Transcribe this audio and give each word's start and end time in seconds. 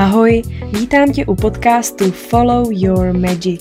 Ahoj, 0.00 0.42
vítám 0.72 1.12
tě 1.12 1.26
u 1.26 1.34
podcastu 1.34 2.10
Follow 2.10 2.66
Your 2.70 3.12
Magic. 3.12 3.60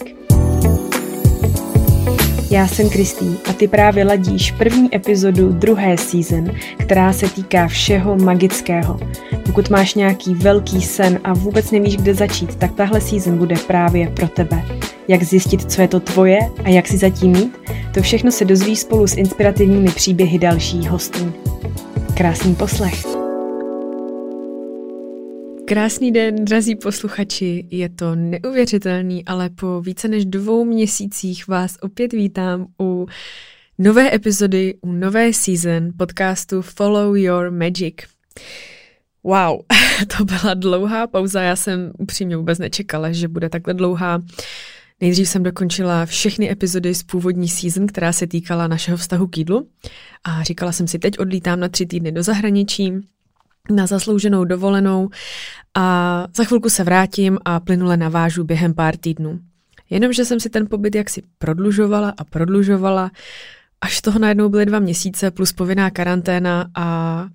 Já 2.52 2.68
jsem 2.68 2.90
Kristý 2.90 3.26
a 3.50 3.54
ty 3.54 3.68
právě 3.68 4.06
ladíš 4.06 4.52
první 4.52 4.96
epizodu 4.96 5.50
druhé 5.50 5.98
season, 5.98 6.52
která 6.78 7.14
se 7.14 7.30
týká 7.30 7.68
všeho 7.68 8.16
magického. 8.16 9.00
Pokud 9.46 9.70
máš 9.70 9.96
nějaký 9.96 10.36
velký 10.36 10.82
sen 10.82 11.20
a 11.24 11.34
vůbec 11.34 11.72
nevíš, 11.72 11.98
kde 11.98 12.14
začít, 12.14 12.56
tak 12.56 12.74
tahle 12.76 13.02
season 13.02 13.38
bude 13.38 13.56
právě 13.68 14.08
pro 14.08 14.28
tebe. 14.28 14.64
Jak 15.08 15.24
zjistit, 15.24 15.72
co 15.72 15.82
je 15.82 15.88
to 15.88 16.00
tvoje 16.00 16.40
a 16.64 16.70
jak 16.70 16.88
si 16.88 16.98
zatím 16.98 17.32
mít, 17.32 17.58
to 17.94 18.02
všechno 18.02 18.32
se 18.32 18.46
dozvíš 18.46 18.80
spolu 18.80 19.08
s 19.08 19.18
inspirativními 19.18 19.90
příběhy 19.92 20.40
dalších 20.40 20.90
hostů. 20.90 21.34
Krásný 22.18 22.56
poslech. 22.56 23.19
Krásný 25.70 26.12
den, 26.12 26.46
drazí 26.46 26.76
posluchači, 26.76 27.68
je 27.72 27.90
to 27.90 28.16
neuvěřitelný, 28.16 29.26
ale 29.26 29.50
po 29.50 29.82
více 29.82 30.08
než 30.08 30.26
dvou 30.26 30.66
měsících 30.66 31.48
vás 31.48 31.78
opět 31.82 32.14
vítám 32.14 32.68
u 32.82 33.08
nové 33.78 34.16
epizody, 34.16 34.76
u 34.82 34.92
nové 34.92 35.34
season 35.34 35.92
podcastu 35.98 36.62
Follow 36.62 37.18
Your 37.18 37.52
Magic. 37.52 37.96
Wow, 39.24 39.60
to 40.18 40.26
byla 40.26 40.54
dlouhá 40.54 41.08
pauza, 41.08 41.42
já 41.42 41.56
jsem 41.56 41.92
upřímně 41.98 42.38
vůbec 42.38 42.60
nečekala, 42.60 43.12
že 43.12 43.28
bude 43.28 43.50
takhle 43.50 43.74
dlouhá. 43.74 44.22
Nejdřív 45.02 45.30
jsem 45.30 45.44
dokončila 45.44 46.06
všechny 46.06 46.52
epizody 46.52 46.96
z 46.96 47.04
původní 47.04 47.48
season, 47.48 47.88
která 47.88 48.14
se 48.14 48.28
týkala 48.28 48.68
našeho 48.68 48.98
vztahu 48.98 49.28
k 49.28 49.38
jídlu 49.38 49.68
a 50.24 50.44
říkala 50.44 50.72
jsem 50.72 50.88
si, 50.88 51.00
teď 51.00 51.20
odlítám 51.20 51.60
na 51.60 51.70
tři 51.70 51.86
týdny 51.86 52.12
do 52.12 52.24
zahraničí, 52.24 52.94
na 53.72 53.88
zaslouženou 53.88 54.46
dovolenou 54.46 55.10
a 55.78 56.26
za 56.36 56.44
chvilku 56.44 56.70
se 56.70 56.84
vrátím 56.84 57.38
a 57.46 57.60
plynule 57.60 57.98
navážu 57.98 58.44
během 58.44 58.74
pár 58.74 58.98
týdnů. 58.98 59.40
Jenomže 59.90 60.26
jsem 60.26 60.40
si 60.40 60.50
ten 60.50 60.68
pobyt 60.68 60.96
jaksi 60.96 61.24
prodlužovala 61.38 62.14
a 62.18 62.24
prodlužovala, 62.24 63.12
až 63.82 64.02
toho 64.02 64.20
najednou 64.20 64.50
byly 64.50 64.66
dva 64.66 64.80
měsíce 64.80 65.32
plus 65.32 65.54
povinná 65.54 65.90
karanténa 65.90 66.68
a 66.76 67.26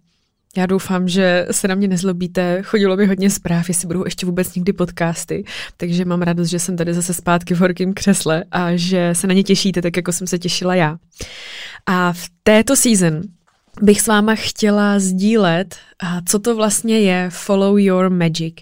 já 0.56 0.66
doufám, 0.66 1.08
že 1.08 1.46
se 1.50 1.68
na 1.68 1.74
mě 1.74 1.88
nezlobíte. 1.88 2.62
Chodilo 2.62 2.96
mi 2.96 3.06
hodně 3.06 3.30
zpráv, 3.30 3.68
jestli 3.68 3.86
budou 3.86 4.04
ještě 4.04 4.26
vůbec 4.26 4.54
někdy 4.54 4.72
podcasty, 4.72 5.44
takže 5.76 6.04
mám 6.04 6.22
radost, 6.22 6.48
že 6.48 6.58
jsem 6.58 6.76
tady 6.76 6.94
zase 6.94 7.14
zpátky 7.14 7.54
v 7.54 7.58
horkém 7.58 7.94
křesle 7.94 8.44
a 8.50 8.76
že 8.76 9.10
se 9.12 9.26
na 9.26 9.34
ně 9.34 9.42
těšíte, 9.42 9.82
tak 9.82 9.96
jako 9.96 10.12
jsem 10.12 10.26
se 10.26 10.38
těšila 10.38 10.74
já. 10.74 10.96
A 11.86 12.12
v 12.12 12.28
této 12.42 12.76
season 12.76 13.22
bych 13.82 14.00
s 14.00 14.06
váma 14.06 14.34
chtěla 14.34 14.98
sdílet, 14.98 15.76
co 16.28 16.38
to 16.38 16.56
vlastně 16.56 17.00
je 17.00 17.30
Follow 17.30 17.78
Your 17.78 18.10
Magic. 18.10 18.54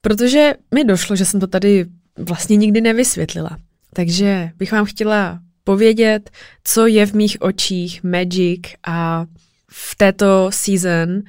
Protože 0.00 0.54
mi 0.74 0.84
došlo, 0.84 1.16
že 1.16 1.24
jsem 1.24 1.40
to 1.40 1.46
tady 1.46 1.86
vlastně 2.18 2.56
nikdy 2.56 2.80
nevysvětlila. 2.80 3.56
Takže 3.94 4.50
bych 4.56 4.72
vám 4.72 4.84
chtěla 4.84 5.40
povědět, 5.64 6.30
co 6.64 6.86
je 6.86 7.06
v 7.06 7.12
mých 7.12 7.36
očích 7.40 8.02
Magic 8.02 8.60
a 8.86 9.26
v 9.70 9.96
této 9.96 10.50
season 10.52 11.10
uh, 11.10 11.20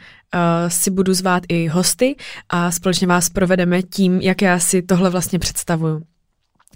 si 0.67 0.91
budu 0.91 1.13
zvát 1.13 1.43
i 1.49 1.67
hosty 1.67 2.15
a 2.49 2.71
společně 2.71 3.07
vás 3.07 3.29
provedeme 3.29 3.81
tím, 3.81 4.21
jak 4.21 4.41
já 4.41 4.59
si 4.59 4.81
tohle 4.81 5.09
vlastně 5.09 5.39
představuju. 5.39 6.01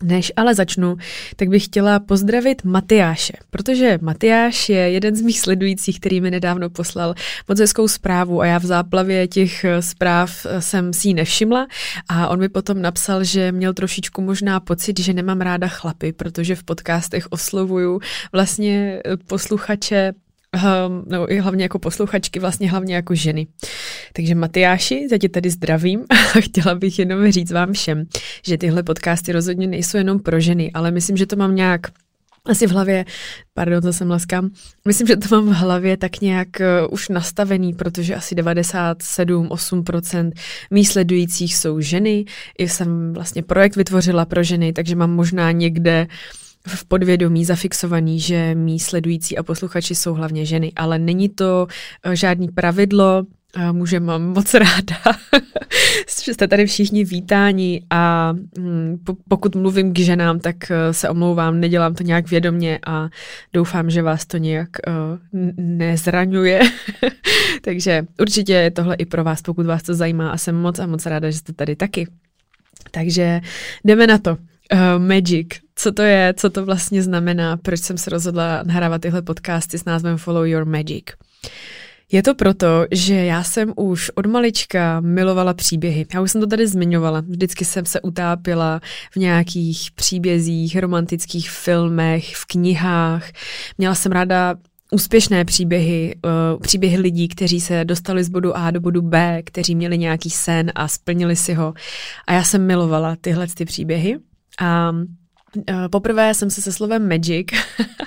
Než 0.03 0.31
ale 0.35 0.55
začnu, 0.55 0.97
tak 1.35 1.49
bych 1.49 1.65
chtěla 1.65 1.99
pozdravit 1.99 2.63
Matyáše, 2.63 3.33
protože 3.49 3.99
Matyáš 4.01 4.69
je 4.69 4.77
jeden 4.77 5.15
z 5.15 5.21
mých 5.21 5.39
sledujících, 5.39 5.99
který 5.99 6.21
mi 6.21 6.31
nedávno 6.31 6.69
poslal 6.69 7.15
moc 7.47 7.59
hezkou 7.59 7.87
zprávu 7.87 8.41
a 8.41 8.45
já 8.45 8.57
v 8.57 8.65
záplavě 8.65 9.27
těch 9.27 9.63
eh, 9.63 9.81
zpráv 9.81 10.45
eh, 10.45 10.61
jsem 10.61 10.93
si 10.93 11.07
ji 11.07 11.13
nevšimla 11.13 11.67
a 12.09 12.27
on 12.27 12.39
mi 12.39 12.49
potom 12.49 12.81
napsal, 12.81 13.23
že 13.23 13.51
měl 13.51 13.73
trošičku 13.73 14.22
možná 14.22 14.59
pocit, 14.59 15.00
že 15.00 15.13
nemám 15.13 15.41
ráda 15.41 15.67
chlapy, 15.67 16.13
protože 16.13 16.55
v 16.55 16.63
podcastech 16.63 17.28
oslovuju 17.29 17.99
vlastně 18.31 19.01
eh, 19.05 19.17
posluchače 19.17 20.13
um, 20.53 21.03
nebo 21.08 21.31
i 21.31 21.40
hlavně 21.40 21.66
jako 21.66 21.80
posluchačky, 21.80 22.40
vlastně 22.40 22.72
hlavně 22.72 22.96
jako 22.96 23.16
ženy. 23.16 23.47
Takže 24.14 24.36
Matyáši, 24.36 25.08
za 25.09 25.18
tě 25.18 25.30
tady 25.30 25.50
zdravím 25.50 26.06
a 26.09 26.41
chtěla 26.41 26.75
bych 26.75 27.00
jenom 27.00 27.31
říct 27.31 27.52
vám 27.52 27.74
všem, 27.74 28.03
že 28.46 28.58
tyhle 28.58 28.84
podcasty 28.84 29.31
rozhodně 29.31 29.68
nejsou 29.68 29.97
jenom 29.97 30.19
pro 30.19 30.40
ženy, 30.40 30.72
ale 30.74 30.91
myslím, 30.91 31.18
že 31.18 31.25
to 31.25 31.36
mám 31.36 31.56
nějak 31.56 31.81
asi 32.46 32.68
v 32.68 32.72
hlavě, 32.72 33.06
pardon, 33.53 33.81
to 33.81 33.94
jsem 33.94 34.09
laskám, 34.09 34.50
myslím, 34.88 35.08
že 35.08 35.18
to 35.18 35.36
mám 35.36 35.50
v 35.50 35.58
hlavě 35.58 35.97
tak 35.97 36.22
nějak 36.22 36.47
uh, 36.59 36.94
už 36.94 37.09
nastavený, 37.09 37.74
protože 37.74 38.16
asi 38.16 38.35
97-8% 38.35 40.31
mých 40.72 40.90
sledujících 40.90 41.56
jsou 41.56 41.80
ženy. 41.80 42.25
I 42.58 42.70
jsem 42.70 43.14
vlastně 43.14 43.44
projekt 43.44 43.75
vytvořila 43.75 44.25
pro 44.25 44.44
ženy, 44.44 44.74
takže 44.74 44.96
mám 44.96 45.12
možná 45.12 45.52
někde 45.52 46.08
uh, 46.09 46.42
v 46.68 46.85
podvědomí 46.85 47.46
zafixovaný, 47.46 48.19
že 48.19 48.56
mý 48.56 48.79
sledující 48.79 49.38
a 49.38 49.44
posluchači 49.44 49.96
jsou 49.96 50.13
hlavně 50.13 50.46
ženy, 50.46 50.72
ale 50.75 51.00
není 51.00 51.29
to 51.29 51.68
eh, 52.03 52.16
žádný 52.16 52.47
pravidlo, 52.47 53.25
Může 53.72 54.00
mám 54.00 54.24
moc 54.24 54.53
ráda, 54.53 54.97
jste 56.07 56.47
tady 56.47 56.66
všichni 56.66 57.03
vítáni 57.03 57.85
a 57.90 58.34
hm, 58.59 58.97
pokud 59.29 59.56
mluvím 59.56 59.94
k 59.94 60.00
ženám, 60.00 60.40
tak 60.40 60.72
eh, 60.72 60.94
se 60.94 61.09
omlouvám, 61.09 61.59
nedělám 61.59 61.94
to 61.94 62.03
nějak 62.03 62.29
vědomně 62.29 62.79
a 62.88 63.09
doufám, 63.53 63.90
že 63.90 64.02
vás 64.02 64.25
to 64.25 64.38
nějak 64.38 64.69
nezraňuje. 65.57 66.62
Takže 67.62 68.06
určitě 68.19 68.53
je 68.53 68.72
tohle 68.72 68.96
i 68.96 69.06
pro 69.06 69.23
vás, 69.23 69.41
pokud 69.41 69.66
vás 69.66 69.84
to 69.84 69.94
zajímá 69.94 70.31
a 70.31 70.38
jsem 70.38 70.56
moc 70.56 70.79
a 70.79 70.88
moc 70.88 71.06
ráda, 71.06 71.31
že 71.31 71.38
jste 71.38 71.53
tady 71.53 71.75
taky. 71.75 72.07
Takže 72.91 73.41
jdeme 73.85 74.07
na 74.07 74.18
to. 74.18 74.38
Uh, 74.72 75.03
magic. 75.07 75.47
Co 75.75 75.91
to 75.91 76.01
je, 76.01 76.34
co 76.38 76.50
to 76.50 76.66
vlastně 76.66 77.03
znamená, 77.03 77.57
proč 77.57 77.79
jsem 77.79 77.97
se 77.97 78.09
rozhodla 78.09 78.63
nahrávat 78.63 79.01
tyhle 79.01 79.22
podcasty 79.22 79.78
s 79.78 79.85
názvem 79.85 80.18
Follow 80.18 80.46
Your 80.46 80.66
Magic. 80.66 81.06
Je 82.12 82.24
to 82.24 82.35
proto, 82.35 82.85
že 82.91 83.16
já 83.16 83.44
jsem 83.44 83.73
už 83.75 84.12
od 84.16 84.25
malička 84.25 85.00
milovala 85.00 85.53
příběhy. 85.53 86.06
Já 86.13 86.22
už 86.22 86.31
jsem 86.31 86.41
to 86.41 86.47
tady 86.47 86.68
zmiňovala. 86.68 87.19
Vždycky 87.19 87.66
jsem 87.66 87.85
se 87.85 88.02
utápila 88.02 88.81
v 89.12 89.16
nějakých 89.16 89.91
příbězích, 89.91 90.79
romantických 90.79 91.50
filmech, 91.50 92.35
v 92.35 92.46
knihách. 92.46 93.31
Měla 93.78 93.96
jsem 93.96 94.12
ráda 94.12 94.56
úspěšné 94.91 95.46
příběhy, 95.46 96.16
uh, 96.25 96.62
příběhy 96.62 96.97
lidí, 96.97 97.28
kteří 97.28 97.62
se 97.62 97.85
dostali 97.85 98.23
z 98.23 98.29
bodu 98.29 98.57
A 98.57 98.72
do 98.72 98.79
bodu 98.79 99.02
B, 99.02 99.41
kteří 99.44 99.75
měli 99.75 99.97
nějaký 99.97 100.29
sen 100.29 100.72
a 100.75 100.88
splnili 100.88 101.35
si 101.35 101.53
ho. 101.53 101.73
A 102.28 102.34
já 102.34 102.44
jsem 102.44 102.68
milovala 102.68 103.16
tyhle 103.22 103.47
ty 103.47 103.66
příběhy. 103.66 104.19
A 104.59 104.91
uh, 104.91 105.88
poprvé 105.91 106.34
jsem 106.34 106.50
se 106.50 106.62
se 106.62 106.72
slovem 106.72 107.09
magic, 107.09 107.47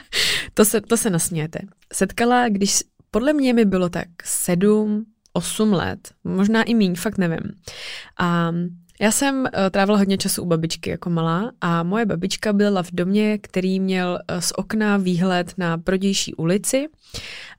to, 0.54 0.64
se, 0.64 0.80
to 0.80 0.96
se 0.96 1.10
nasmějete, 1.10 1.58
setkala, 1.92 2.48
když 2.48 2.82
podle 3.10 3.32
mě 3.32 3.52
mi 3.52 3.64
bylo 3.64 3.88
tak 3.88 4.08
sedm, 4.24 5.04
osm 5.32 5.72
let, 5.72 6.12
možná 6.24 6.62
i 6.62 6.74
míň, 6.74 6.94
fakt 6.94 7.18
nevím. 7.18 7.52
A 8.18 8.52
já 9.00 9.10
jsem 9.10 9.38
uh, 9.38 9.46
trávila 9.70 9.98
hodně 9.98 10.18
času 10.18 10.42
u 10.42 10.46
babičky 10.46 10.90
jako 10.90 11.10
malá 11.10 11.52
a 11.60 11.82
moje 11.82 12.06
babička 12.06 12.52
byla 12.52 12.82
v 12.82 12.90
domě, 12.92 13.38
který 13.38 13.80
měl 13.80 14.18
uh, 14.30 14.38
z 14.40 14.52
okna 14.56 14.96
výhled 14.96 15.54
na 15.58 15.78
prodější 15.78 16.34
ulici 16.34 16.86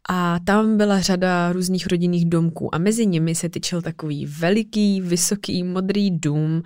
a 0.10 0.40
tam 0.40 0.78
byla 0.78 1.02
řada 1.02 1.52
různých 1.52 1.88
rodinných 1.88 2.26
domků 2.26 2.76
a 2.76 2.78
mezi 2.78 3.06
nimi 3.06 3.36
se 3.36 3.50
tyčil 3.50 3.82
takový 3.82 4.26
veliký, 4.26 5.02
vysoký, 5.02 5.64
modrý 5.64 6.12
dům 6.12 6.64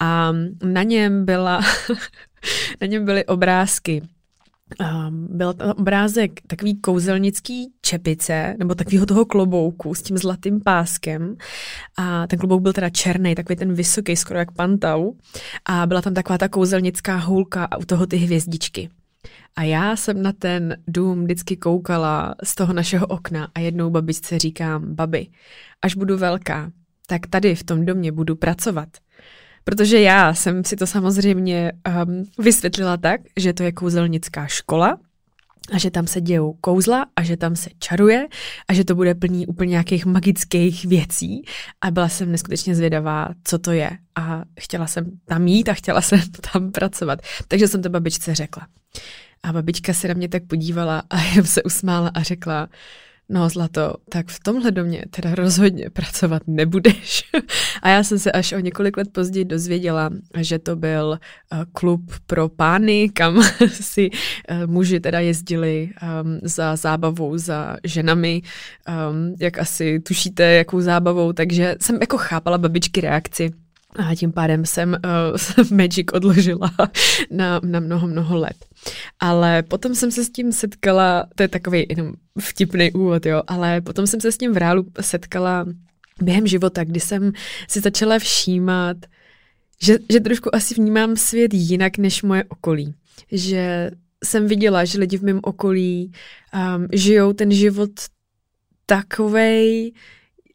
a 0.00 0.32
na 0.64 0.82
něm 0.82 1.24
byla, 1.24 1.60
na 2.80 2.86
něm 2.86 3.04
byly 3.04 3.26
obrázky 3.26 4.02
byl 5.10 5.54
to 5.54 5.74
obrázek 5.74 6.40
takový 6.46 6.80
kouzelnický 6.80 7.72
čepice, 7.80 8.56
nebo 8.58 8.74
takového 8.74 9.06
toho 9.06 9.24
klobouku 9.24 9.94
s 9.94 10.02
tím 10.02 10.18
zlatým 10.18 10.60
páskem. 10.60 11.36
A 11.96 12.26
ten 12.26 12.38
klobouk 12.38 12.62
byl 12.62 12.72
teda 12.72 12.90
černý, 12.90 13.34
takový 13.34 13.56
ten 13.56 13.74
vysoký, 13.74 14.16
skoro 14.16 14.38
jak 14.38 14.52
pantau. 14.52 15.12
A 15.64 15.86
byla 15.86 16.02
tam 16.02 16.14
taková 16.14 16.38
ta 16.38 16.48
kouzelnická 16.48 17.16
hůlka 17.16 17.64
a 17.64 17.76
u 17.76 17.84
toho 17.84 18.06
ty 18.06 18.16
hvězdičky. 18.16 18.88
A 19.56 19.62
já 19.62 19.96
jsem 19.96 20.22
na 20.22 20.32
ten 20.32 20.76
dům 20.88 21.24
vždycky 21.24 21.56
koukala 21.56 22.34
z 22.44 22.54
toho 22.54 22.72
našeho 22.72 23.06
okna 23.06 23.48
a 23.54 23.60
jednou 23.60 23.90
babičce 23.90 24.38
říkám, 24.38 24.94
babi, 24.94 25.26
až 25.82 25.94
budu 25.94 26.18
velká, 26.18 26.70
tak 27.06 27.26
tady 27.26 27.54
v 27.54 27.64
tom 27.64 27.84
domě 27.86 28.12
budu 28.12 28.36
pracovat. 28.36 28.88
Protože 29.64 30.00
já 30.00 30.34
jsem 30.34 30.64
si 30.64 30.76
to 30.76 30.86
samozřejmě 30.86 31.72
um, 32.06 32.24
vysvětlila 32.38 32.96
tak, 32.96 33.20
že 33.36 33.52
to 33.52 33.62
je 33.62 33.72
kouzelnická 33.72 34.46
škola, 34.46 34.98
a 35.72 35.78
že 35.78 35.90
tam 35.90 36.06
se 36.06 36.20
dějou 36.20 36.52
kouzla 36.52 37.06
a 37.16 37.22
že 37.22 37.36
tam 37.36 37.56
se 37.56 37.70
čaruje 37.78 38.26
a 38.68 38.74
že 38.74 38.84
to 38.84 38.94
bude 38.94 39.14
plný 39.14 39.46
úplně 39.46 39.70
nějakých 39.70 40.06
magických 40.06 40.84
věcí 40.84 41.42
a 41.80 41.90
byla 41.90 42.08
jsem 42.08 42.32
neskutečně 42.32 42.74
zvědavá, 42.74 43.28
co 43.44 43.58
to 43.58 43.72
je 43.72 43.90
a 44.14 44.42
chtěla 44.60 44.86
jsem 44.86 45.04
tam 45.24 45.46
jít 45.46 45.68
a 45.68 45.74
chtěla 45.74 46.00
jsem 46.00 46.20
tam 46.52 46.72
pracovat. 46.72 47.18
Takže 47.48 47.68
jsem 47.68 47.82
to 47.82 47.88
babičce 47.88 48.34
řekla. 48.34 48.66
A 49.42 49.52
babička 49.52 49.92
se 49.92 50.08
na 50.08 50.14
mě 50.14 50.28
tak 50.28 50.46
podívala 50.46 51.02
a 51.10 51.22
jen 51.34 51.44
se 51.44 51.62
usmála 51.62 52.10
a 52.14 52.22
řekla, 52.22 52.68
no 53.28 53.48
zlato, 53.48 53.94
tak 54.08 54.28
v 54.28 54.40
tomhle 54.40 54.70
domě 54.70 55.04
teda 55.10 55.34
rozhodně 55.34 55.90
pracovat 55.90 56.42
nebudeš. 56.46 57.22
a 57.82 57.88
já 57.88 58.04
jsem 58.04 58.18
se 58.18 58.32
až 58.32 58.52
o 58.52 58.58
několik 58.58 58.96
let 58.96 59.08
později 59.12 59.44
dozvěděla, 59.44 60.10
že 60.36 60.58
to 60.58 60.76
byl 60.76 61.18
uh, 61.52 61.58
klub 61.72 62.12
pro 62.26 62.48
pány, 62.48 63.08
kam 63.08 63.42
si 63.68 64.10
uh, 64.10 64.66
muži 64.66 65.00
teda 65.00 65.20
jezdili 65.20 65.90
um, 66.02 66.40
za 66.42 66.76
zábavou 66.76 67.38
za 67.38 67.76
ženami, 67.84 68.42
um, 68.88 69.34
jak 69.40 69.58
asi 69.58 70.00
tušíte, 70.00 70.44
jakou 70.44 70.80
zábavou, 70.80 71.32
takže 71.32 71.76
jsem 71.80 71.98
jako 72.00 72.18
chápala 72.18 72.58
babičky 72.58 73.00
reakci 73.00 73.52
a 73.96 74.14
tím 74.14 74.32
pádem 74.32 74.66
jsem 74.66 74.96
uh, 75.60 75.70
Magic 75.78 76.06
odložila 76.12 76.70
na, 77.30 77.60
na 77.64 77.80
mnoho, 77.80 78.08
mnoho 78.08 78.38
let. 78.38 78.56
Ale 79.20 79.62
potom 79.62 79.94
jsem 79.94 80.10
se 80.10 80.24
s 80.24 80.30
tím 80.30 80.52
setkala, 80.52 81.26
to 81.34 81.42
je 81.42 81.48
takový 81.48 81.86
jenom 81.88 82.12
vtipný 82.40 82.92
úvod, 82.92 83.26
jo, 83.26 83.42
ale 83.46 83.80
potom 83.80 84.06
jsem 84.06 84.20
se 84.20 84.32
s 84.32 84.38
tím 84.38 84.52
v 84.52 84.56
reálu 84.56 84.86
setkala 85.00 85.66
během 86.22 86.46
života, 86.46 86.84
kdy 86.84 87.00
jsem 87.00 87.32
si 87.68 87.80
začala 87.80 88.18
všímat, 88.18 88.96
že, 89.82 89.98
že 90.10 90.20
trošku 90.20 90.54
asi 90.54 90.74
vnímám 90.74 91.16
svět 91.16 91.54
jinak 91.54 91.98
než 91.98 92.22
moje 92.22 92.44
okolí. 92.44 92.94
Že 93.32 93.90
jsem 94.24 94.46
viděla, 94.46 94.84
že 94.84 94.98
lidi 94.98 95.18
v 95.18 95.22
mém 95.22 95.40
okolí 95.42 96.12
um, 96.54 96.88
žijou 96.92 97.32
ten 97.32 97.52
život 97.52 97.90
takovej, 98.86 99.92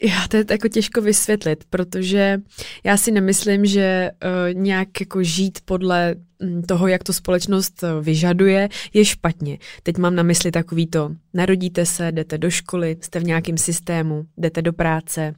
já 0.04 0.28
to 0.28 0.38
je 0.38 0.46
jako 0.52 0.68
těžko 0.68 1.02
vysvětlit, 1.02 1.64
protože 1.70 2.42
já 2.84 2.98
si 2.98 3.12
nemyslím, 3.12 3.66
že 3.66 4.12
uh, 4.24 4.62
nějak 4.62 5.00
jako 5.00 5.24
žít 5.24 5.60
podle 5.66 6.16
mm, 6.40 6.64
toho, 6.64 6.88
jak 6.88 7.04
to 7.04 7.14
společnost 7.14 7.84
uh, 7.84 8.06
vyžaduje, 8.06 8.70
je 8.94 9.06
špatně. 9.06 9.58
Teď 9.84 9.98
mám 9.98 10.16
na 10.16 10.24
mysli 10.24 10.52
takový 10.52 10.88
to, 10.88 11.12
narodíte 11.34 11.86
se, 11.86 12.12
jdete 12.12 12.38
do 12.38 12.50
školy, 12.50 12.98
jste 13.02 13.20
v 13.20 13.24
nějakém 13.24 13.58
systému, 13.58 14.26
jdete 14.38 14.62
do 14.62 14.74
práce, 14.74 15.34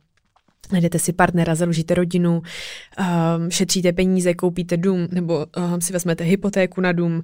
najdete 0.72 1.00
si 1.00 1.14
partnera, 1.14 1.56
založíte 1.56 1.94
rodinu, 1.94 2.42
um, 2.42 3.52
šetříte 3.52 3.94
peníze, 3.94 4.34
koupíte 4.34 4.78
dům 4.78 5.08
nebo 5.12 5.46
um, 5.74 5.82
si 5.82 5.94
vezmete 5.94 6.24
hypotéku 6.24 6.82
na 6.82 6.92
dům, 6.92 7.24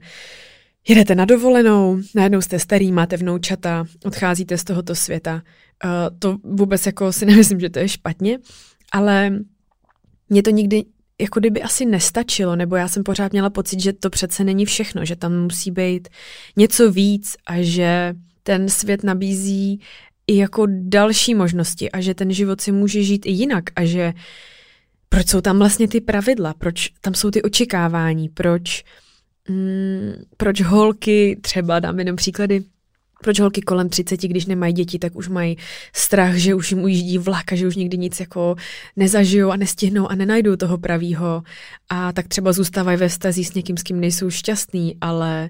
jedete 0.88 1.16
na 1.16 1.26
dovolenou, 1.26 2.00
najednou 2.16 2.42
jste 2.42 2.60
starý, 2.60 2.92
máte 2.92 3.18
vnoučata, 3.18 3.86
odcházíte 4.06 4.58
z 4.58 4.64
tohoto 4.64 4.96
světa 4.96 5.42
Uh, 5.86 6.18
to 6.20 6.38
vůbec 6.44 6.86
jako 6.86 7.12
si 7.12 7.26
nemyslím, 7.30 7.60
že 7.60 7.70
to 7.70 7.80
je 7.80 7.90
špatně, 7.90 8.40
ale 8.92 9.40
mě 10.30 10.44
to 10.44 10.50
nikdy 10.50 10.86
jako 11.22 11.40
kdyby 11.40 11.62
asi 11.62 11.86
nestačilo, 11.86 12.56
nebo 12.56 12.76
já 12.76 12.88
jsem 12.88 13.04
pořád 13.04 13.32
měla 13.32 13.50
pocit, 13.50 13.80
že 13.80 13.94
to 13.94 14.10
přece 14.10 14.44
není 14.44 14.66
všechno, 14.66 15.06
že 15.06 15.16
tam 15.16 15.42
musí 15.42 15.72
být 15.72 16.08
něco 16.56 16.92
víc 16.92 17.36
a 17.46 17.62
že 17.62 18.14
ten 18.44 18.70
svět 18.70 19.04
nabízí 19.04 19.82
i 20.28 20.38
jako 20.38 20.66
další 20.70 21.36
možnosti 21.36 21.92
a 21.92 22.02
že 22.02 22.14
ten 22.14 22.32
život 22.32 22.62
si 22.62 22.72
může 22.72 23.04
žít 23.04 23.26
i 23.26 23.32
jinak 23.32 23.64
a 23.76 23.86
že 23.86 24.14
proč 25.10 25.28
jsou 25.28 25.42
tam 25.42 25.60
vlastně 25.60 25.88
ty 25.88 26.02
pravidla, 26.02 26.54
proč 26.54 26.90
tam 27.02 27.14
jsou 27.14 27.32
ty 27.32 27.42
očekávání, 27.42 28.30
proč, 28.30 28.84
mm, 29.50 30.14
proč 30.38 30.62
holky, 30.62 31.40
třeba 31.42 31.80
dám 31.80 32.00
jenom 32.00 32.16
příklady, 32.16 32.64
proč 33.24 33.40
holky 33.40 33.62
kolem 33.62 33.90
30, 33.90 34.22
když 34.22 34.46
nemají 34.46 34.74
děti, 34.74 35.00
tak 35.00 35.16
už 35.16 35.28
mají 35.28 35.58
strach, 35.94 36.36
že 36.36 36.56
už 36.56 36.72
jim 36.72 36.84
ujíždí 36.84 37.18
vlak 37.18 37.54
a 37.54 37.56
že 37.56 37.68
už 37.68 37.76
nikdy 37.76 37.98
nic 37.98 38.20
jako 38.20 38.56
nezažijou 38.96 39.52
a 39.52 39.56
nestihnou 39.56 40.12
a 40.12 40.16
nenajdou 40.16 40.56
toho 40.56 40.78
pravýho 40.78 41.44
a 41.90 42.14
tak 42.14 42.28
třeba 42.28 42.54
zůstávají 42.54 42.98
ve 42.98 43.08
vztazí 43.08 43.46
s 43.46 43.54
někým, 43.54 43.78
s 43.78 43.84
kým 43.84 44.00
nejsou 44.00 44.30
šťastný, 44.30 44.98
ale, 45.02 45.50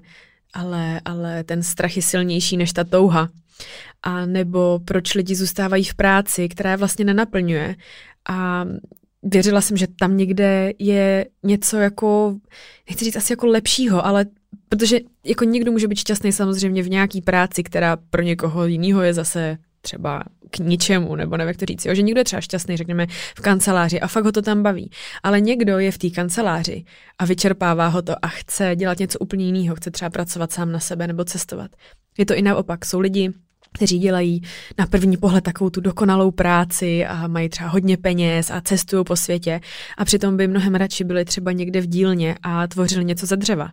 ale, 0.54 1.00
ale 1.04 1.44
ten 1.44 1.62
strach 1.62 1.96
je 1.96 2.02
silnější 2.02 2.56
než 2.56 2.72
ta 2.72 2.84
touha. 2.84 3.28
A 4.02 4.26
nebo 4.26 4.80
proč 4.84 5.14
lidi 5.14 5.34
zůstávají 5.34 5.84
v 5.84 5.94
práci, 5.94 6.48
která 6.48 6.70
je 6.70 6.76
vlastně 6.76 7.04
nenaplňuje 7.04 7.76
a 8.28 8.64
věřila 9.22 9.60
jsem, 9.60 9.76
že 9.76 9.86
tam 9.86 10.16
někde 10.16 10.72
je 10.78 11.26
něco 11.42 11.76
jako, 11.76 12.36
nechci 12.88 13.04
říct 13.04 13.16
asi 13.16 13.32
jako 13.32 13.46
lepšího, 13.46 14.06
ale 14.06 14.26
Protože 14.68 14.98
jako 15.24 15.44
někdo 15.44 15.72
může 15.72 15.88
být 15.88 15.98
šťastný 15.98 16.32
samozřejmě 16.32 16.82
v 16.82 16.90
nějaký 16.90 17.20
práci, 17.20 17.62
která 17.62 17.96
pro 17.96 18.22
někoho 18.22 18.66
jiného 18.66 19.02
je 19.02 19.14
zase 19.14 19.58
třeba 19.80 20.22
k 20.50 20.58
ničemu, 20.58 21.16
nebo 21.16 21.36
nevím, 21.36 21.48
jak 21.48 21.56
to 21.56 21.66
říct, 21.66 21.86
jo? 21.86 21.94
že 21.94 22.02
někdo 22.02 22.20
je 22.20 22.24
třeba 22.24 22.40
šťastný, 22.40 22.76
řekněme, 22.76 23.06
v 23.38 23.40
kanceláři 23.40 24.00
a 24.00 24.06
fakt 24.06 24.24
ho 24.24 24.32
to 24.32 24.42
tam 24.42 24.62
baví. 24.62 24.90
Ale 25.22 25.40
někdo 25.40 25.78
je 25.78 25.92
v 25.92 25.98
té 25.98 26.10
kanceláři 26.10 26.84
a 27.18 27.24
vyčerpává 27.24 27.86
ho 27.86 28.02
to 28.02 28.24
a 28.24 28.28
chce 28.28 28.76
dělat 28.76 28.98
něco 28.98 29.18
úplně 29.18 29.46
jiného, 29.46 29.76
chce 29.76 29.90
třeba 29.90 30.10
pracovat 30.10 30.52
sám 30.52 30.72
na 30.72 30.80
sebe 30.80 31.06
nebo 31.06 31.24
cestovat. 31.24 31.70
Je 32.18 32.26
to 32.26 32.34
i 32.34 32.42
naopak. 32.42 32.84
Jsou 32.84 33.00
lidi, 33.00 33.32
kteří 33.78 33.98
dělají 33.98 34.42
na 34.78 34.86
první 34.86 35.16
pohled 35.16 35.44
takovou 35.44 35.70
tu 35.70 35.80
dokonalou 35.80 36.30
práci 36.30 37.06
a 37.06 37.26
mají 37.26 37.48
třeba 37.48 37.68
hodně 37.68 37.96
peněz 37.96 38.50
a 38.50 38.60
cestují 38.60 39.04
po 39.04 39.16
světě 39.16 39.60
a 39.98 40.04
přitom 40.04 40.36
by 40.36 40.48
mnohem 40.48 40.74
radši 40.74 41.04
byli 41.04 41.24
třeba 41.24 41.52
někde 41.52 41.80
v 41.80 41.86
dílně 41.86 42.34
a 42.42 42.66
tvořili 42.66 43.04
něco 43.04 43.26
ze 43.26 43.36
dřeva. 43.36 43.68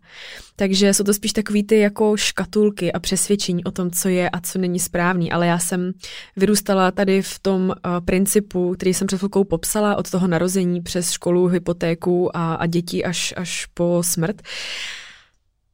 Takže 0.55 0.93
jsou 0.93 1.03
to 1.03 1.13
spíš 1.13 1.33
takový 1.33 1.63
ty 1.63 1.79
jako 1.79 2.17
škatulky 2.17 2.91
a 2.91 2.99
přesvědčení 2.99 3.63
o 3.63 3.71
tom, 3.71 3.91
co 3.91 4.09
je 4.09 4.29
a 4.29 4.41
co 4.41 4.59
není 4.59 4.79
správný, 4.79 5.31
ale 5.31 5.47
já 5.47 5.59
jsem 5.59 5.91
vyrůstala 6.35 6.91
tady 6.91 7.21
v 7.21 7.39
tom 7.39 7.61
uh, 7.69 7.73
principu, 8.05 8.73
který 8.73 8.93
jsem 8.93 9.07
před 9.07 9.17
chvilkou 9.17 9.43
popsala 9.43 9.95
od 9.95 10.11
toho 10.11 10.27
narození 10.27 10.81
přes 10.81 11.11
školu, 11.11 11.47
hypotéku 11.47 12.37
a, 12.37 12.55
a 12.55 12.65
děti 12.65 13.05
až, 13.05 13.33
až 13.37 13.65
po 13.73 14.01
smrt. 14.05 14.41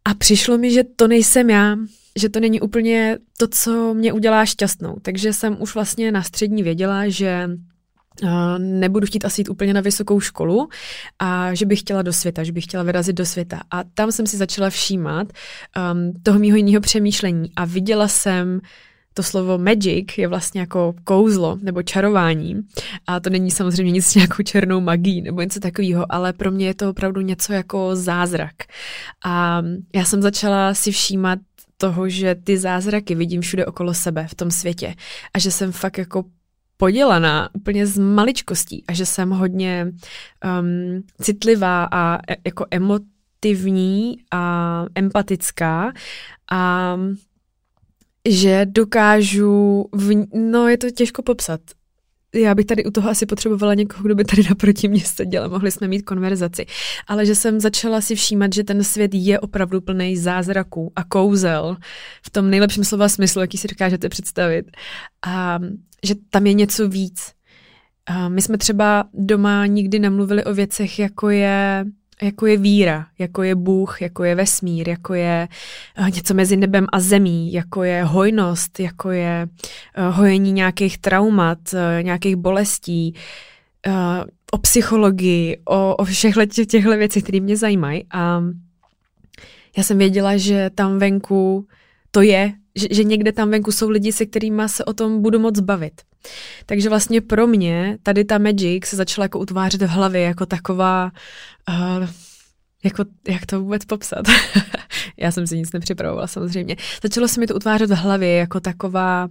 A 0.06 0.13
přišlo 0.13 0.57
mi, 0.57 0.72
že 0.72 0.83
to 0.83 1.07
nejsem 1.07 1.50
já, 1.50 1.75
že 2.16 2.30
to 2.30 2.40
není 2.40 2.62
úplně 2.62 3.18
to, 3.38 3.48
co 3.48 3.94
mě 3.94 4.13
udělá 4.13 4.46
šťastnou. 4.46 4.96
Takže 5.02 5.34
jsem 5.34 5.62
už 5.62 5.75
vlastně 5.75 6.12
na 6.12 6.24
střední 6.24 6.63
věděla, 6.63 7.10
že 7.10 7.50
nebudu 8.58 9.08
chtít 9.08 9.25
asi 9.25 9.42
jít 9.42 9.50
úplně 9.50 9.74
na 9.74 9.81
vysokou 9.81 10.19
školu 10.19 10.69
a 11.19 11.54
že 11.54 11.66
bych 11.66 11.80
chtěla 11.80 12.02
do 12.02 12.13
světa, 12.13 12.44
že 12.44 12.52
bych 12.52 12.63
chtěla 12.63 12.84
vyrazit 12.84 13.16
do 13.16 13.25
světa. 13.25 13.62
A 13.72 13.84
tam 13.84 14.12
jsem 14.12 14.28
si 14.28 14.38
začala 14.38 14.69
všímat 14.69 15.28
um, 15.94 16.13
toho 16.24 16.40
mýho 16.40 16.58
jiného 16.58 16.81
přemýšlení 16.81 17.52
a 17.56 17.66
viděla 17.66 18.08
jsem 18.08 18.62
to 19.14 19.24
slovo 19.24 19.57
magic 19.57 20.07
je 20.18 20.28
vlastně 20.28 20.62
jako 20.62 20.94
kouzlo 21.04 21.57
nebo 21.62 21.84
čarování 21.84 22.62
a 23.07 23.19
to 23.19 23.30
není 23.30 23.52
samozřejmě 23.52 23.92
nic 23.92 24.16
nějakou 24.16 24.44
černou 24.44 24.81
magií 24.81 25.22
nebo 25.22 25.42
něco 25.42 25.60
takového, 25.60 26.06
ale 26.10 26.34
pro 26.34 26.52
mě 26.52 26.68
je 26.68 26.74
to 26.74 26.90
opravdu 26.90 27.22
něco 27.22 27.54
jako 27.54 27.96
zázrak. 27.96 28.54
A 29.25 29.64
já 29.96 30.06
jsem 30.06 30.22
začala 30.22 30.74
si 30.74 30.92
všímat 30.92 31.40
toho, 31.81 32.10
že 32.10 32.36
ty 32.36 32.57
zázraky 32.57 33.16
vidím 33.16 33.42
všude 33.42 33.66
okolo 33.66 33.94
sebe 33.94 34.28
v 34.28 34.36
tom 34.36 34.51
světě. 34.51 34.94
A 35.33 35.39
že 35.39 35.51
jsem 35.51 35.72
fakt 35.72 35.98
jako 35.98 36.24
podělaná 36.78 37.50
úplně 37.54 37.88
z 37.88 37.97
maličkostí. 37.97 38.83
A 38.88 38.94
že 38.94 39.06
jsem 39.06 39.30
hodně 39.30 39.88
um, 39.90 41.04
citlivá 41.21 41.88
a 41.92 42.18
e- 42.31 42.38
jako 42.45 42.66
emotivní 42.71 44.18
a 44.31 44.85
empatická. 44.95 45.94
A 46.52 46.97
že 48.30 48.66
dokážu, 48.66 49.85
v, 49.92 50.26
no 50.33 50.68
je 50.68 50.78
to 50.78 50.92
těžko 50.92 51.21
popsat, 51.21 51.61
já 52.35 52.56
bych 52.56 52.66
tady 52.66 52.85
u 52.85 52.92
toho 52.92 53.09
asi 53.09 53.26
potřebovala 53.26 53.73
někoho, 53.73 54.04
kdo 54.04 54.16
by 54.16 54.26
tady 54.26 54.44
naproti 54.50 54.88
mě 54.88 55.02
seděl, 55.02 55.50
mohli 55.50 55.71
jsme 55.71 55.88
mít 55.88 56.02
konverzaci. 56.02 56.66
Ale 57.07 57.26
že 57.26 57.35
jsem 57.35 57.59
začala 57.59 58.02
si 58.02 58.16
všímat, 58.16 58.54
že 58.54 58.64
ten 58.64 58.83
svět 58.83 59.11
je 59.14 59.40
opravdu 59.40 59.81
plný 59.81 60.18
zázraků 60.18 60.92
a 60.95 61.04
kouzel 61.04 61.78
v 62.26 62.30
tom 62.30 62.50
nejlepším 62.50 62.83
slova 62.83 63.09
smyslu, 63.09 63.42
jaký 63.42 63.57
si 63.57 63.68
dokážete 63.68 64.09
představit. 64.09 64.66
A 65.28 65.59
že 66.04 66.16
tam 66.30 66.47
je 66.47 66.54
něco 66.54 66.90
víc. 66.90 67.31
A 68.06 68.30
my 68.30 68.42
jsme 68.42 68.57
třeba 68.57 69.04
doma 69.14 69.66
nikdy 69.66 70.00
nemluvili 70.00 70.44
o 70.44 70.54
věcech, 70.54 71.00
jako 71.00 71.30
je 71.30 71.85
jako 72.21 72.45
je 72.45 72.57
víra, 72.57 73.07
jako 73.19 73.44
je 73.44 73.56
Bůh, 73.56 74.01
jako 74.01 74.23
je 74.23 74.35
vesmír, 74.35 74.90
jako 74.90 75.13
je 75.13 75.47
uh, 75.99 76.09
něco 76.09 76.33
mezi 76.33 76.57
nebem 76.57 76.85
a 76.92 76.99
zemí, 76.99 77.54
jako 77.54 77.83
je 77.83 78.04
hojnost, 78.04 78.80
jako 78.80 79.11
je 79.11 79.47
uh, 79.97 80.16
hojení 80.16 80.51
nějakých 80.51 80.97
traumat, 80.97 81.59
uh, 81.73 82.04
nějakých 82.04 82.35
bolestí, 82.35 83.16
o 84.51 84.57
psychologii, 84.57 85.57
o, 85.66 85.95
o 85.95 86.04
všech 86.04 86.35
těchto 86.68 86.97
věcech, 86.97 87.23
které 87.23 87.40
mě 87.40 87.57
zajímají. 87.57 88.06
A 88.11 88.44
já 89.78 89.83
jsem 89.83 89.97
věděla, 89.97 90.37
že 90.37 90.69
tam 90.75 90.97
venku 90.97 91.68
to 92.11 92.21
je, 92.21 92.54
že, 92.75 92.87
že 92.92 93.04
někde 93.04 93.31
tam 93.31 93.49
venku 93.49 93.71
jsou 93.71 93.90
lidi, 93.90 94.11
se 94.11 94.25
kterými 94.25 94.63
se 94.66 94.85
o 94.85 94.94
tom 94.94 95.21
budu 95.21 95.40
moc 95.40 95.59
bavit. 95.59 96.01
Takže 96.66 96.90
vlastně 96.90 97.21
pro 97.21 97.47
mě 97.47 97.97
tady 98.04 98.25
ta 98.25 98.37
Magic 98.37 98.85
se 98.85 98.95
začala 98.95 99.25
jako 99.25 99.40
utvářet 99.40 99.81
v 99.81 99.87
hlavě 99.87 100.21
jako 100.21 100.45
taková, 100.45 101.11
uh, 101.69 102.07
jako, 102.83 103.06
jak 103.28 103.45
to 103.45 103.61
vůbec 103.61 103.85
popsat? 103.85 104.25
Já 105.18 105.31
jsem 105.31 105.47
si 105.47 105.57
nic 105.57 105.71
nepřipravovala 105.71 106.28
samozřejmě. 106.28 106.75
Začalo 107.04 107.28
se 107.28 107.40
mi 107.40 107.47
to 107.47 107.56
utvářet 107.56 107.90
v 107.90 107.95
hlavě 107.95 108.35
jako 108.35 108.59
taková, 108.59 109.28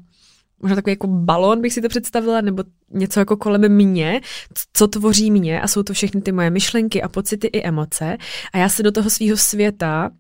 možná 0.63 0.77
takový 0.77 0.93
jako 0.93 1.07
balon 1.07 1.61
bych 1.61 1.73
si 1.73 1.83
to 1.83 1.89
představila, 1.89 2.41
nebo 2.41 2.65
něco 2.91 3.21
jako 3.21 3.37
kolem 3.37 3.77
mě, 3.77 4.21
co 4.73 4.89
tvoří 4.89 5.31
mě 5.31 5.61
a 5.61 5.69
jsou 5.69 5.83
to 5.83 5.93
všechny 5.93 6.21
ty 6.21 6.33
moje 6.33 6.51
myšlenky 6.51 7.03
a 7.03 7.09
pocity 7.09 7.47
i 7.47 7.63
emoce 7.63 8.17
a 8.53 8.59
já 8.59 8.69
se 8.69 8.83
do 8.83 8.93
toho 8.93 9.11
svého 9.11 9.37
světa 9.37 10.11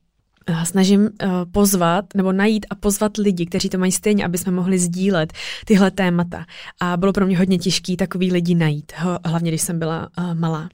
snažím 0.64 1.00
uh, 1.00 1.30
pozvat 1.52 2.04
nebo 2.14 2.32
najít 2.32 2.66
a 2.70 2.74
pozvat 2.74 3.16
lidi, 3.16 3.46
kteří 3.46 3.68
to 3.68 3.78
mají 3.78 3.92
stejně, 3.92 4.24
aby 4.24 4.38
jsme 4.38 4.52
mohli 4.52 4.78
sdílet 4.78 5.32
tyhle 5.64 5.90
témata. 5.90 6.46
A 6.80 6.96
bylo 6.96 7.12
pro 7.12 7.26
mě 7.26 7.38
hodně 7.38 7.58
těžké 7.58 7.96
takový 7.96 8.32
lidi 8.32 8.54
najít, 8.54 8.92
hlavně 9.24 9.50
když 9.50 9.62
jsem 9.62 9.78
byla 9.78 10.08
uh, 10.18 10.34
malá. 10.34 10.68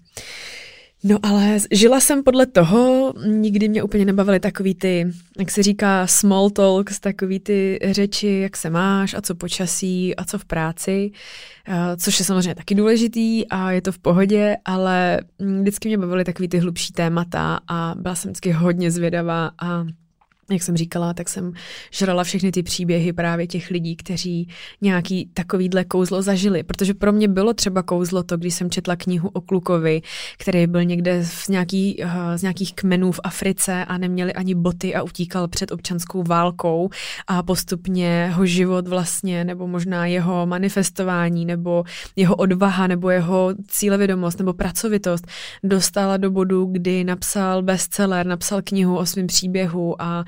No 1.04 1.18
ale 1.22 1.58
žila 1.70 2.00
jsem 2.00 2.22
podle 2.22 2.46
toho, 2.46 3.14
nikdy 3.26 3.68
mě 3.68 3.82
úplně 3.82 4.04
nebavily 4.04 4.40
takový 4.40 4.74
ty, 4.74 5.06
jak 5.38 5.50
se 5.50 5.62
říká, 5.62 6.06
small 6.06 6.50
talks, 6.50 7.00
takový 7.00 7.40
ty 7.40 7.78
řeči, 7.90 8.38
jak 8.42 8.56
se 8.56 8.70
máš 8.70 9.14
a 9.14 9.20
co 9.20 9.34
počasí 9.34 10.16
a 10.16 10.24
co 10.24 10.38
v 10.38 10.44
práci, 10.44 11.10
eh, 11.68 11.96
což 11.96 12.18
je 12.18 12.24
samozřejmě 12.24 12.54
taky 12.54 12.74
důležitý 12.74 13.48
a 13.48 13.70
je 13.70 13.82
to 13.82 13.92
v 13.92 13.98
pohodě, 13.98 14.56
ale 14.64 15.20
vždycky 15.60 15.88
mě 15.88 15.98
bavily 15.98 16.24
takový 16.24 16.48
ty 16.48 16.58
hlubší 16.58 16.92
témata 16.92 17.60
a 17.68 17.94
byla 17.98 18.14
jsem 18.14 18.28
vždycky 18.30 18.50
hodně 18.50 18.90
zvědavá 18.90 19.50
a 19.62 19.84
jak 20.50 20.62
jsem 20.62 20.76
říkala, 20.76 21.14
tak 21.14 21.28
jsem 21.28 21.52
žrala 21.90 22.24
všechny 22.24 22.52
ty 22.52 22.62
příběhy 22.62 23.12
právě 23.12 23.46
těch 23.46 23.70
lidí, 23.70 23.96
kteří 23.96 24.48
nějaký 24.80 25.30
takovýhle 25.34 25.84
kouzlo 25.84 26.22
zažili. 26.22 26.62
Protože 26.62 26.94
pro 26.94 27.12
mě 27.12 27.28
bylo 27.28 27.54
třeba 27.54 27.82
kouzlo 27.82 28.22
to, 28.22 28.36
když 28.36 28.54
jsem 28.54 28.70
četla 28.70 28.96
knihu 28.96 29.28
o 29.28 29.40
Klukovi, 29.40 30.02
který 30.38 30.66
byl 30.66 30.84
někde 30.84 31.24
z, 31.24 31.48
nějaký, 31.48 32.02
z 32.36 32.42
nějakých 32.42 32.74
kmenů 32.74 33.12
v 33.12 33.20
Africe 33.24 33.84
a 33.84 33.98
neměli 33.98 34.32
ani 34.32 34.54
boty 34.54 34.94
a 34.94 35.02
utíkal 35.02 35.48
před 35.48 35.72
občanskou 35.72 36.22
válkou 36.22 36.90
a 37.26 37.42
postupně 37.42 38.32
ho 38.34 38.46
život 38.46 38.88
vlastně, 38.88 39.44
nebo 39.44 39.66
možná 39.66 40.06
jeho 40.06 40.46
manifestování, 40.46 41.44
nebo 41.44 41.84
jeho 42.16 42.36
odvaha, 42.36 42.86
nebo 42.86 43.10
jeho 43.10 43.54
cílevědomost, 43.68 44.38
nebo 44.38 44.52
pracovitost 44.52 45.26
dostala 45.64 46.16
do 46.16 46.30
bodu, 46.30 46.64
kdy 46.64 47.04
napsal 47.04 47.62
bestseller, 47.62 48.26
napsal 48.26 48.62
knihu 48.64 48.98
o 48.98 49.06
svém 49.06 49.26
příběhu 49.26 50.02
a 50.02 50.24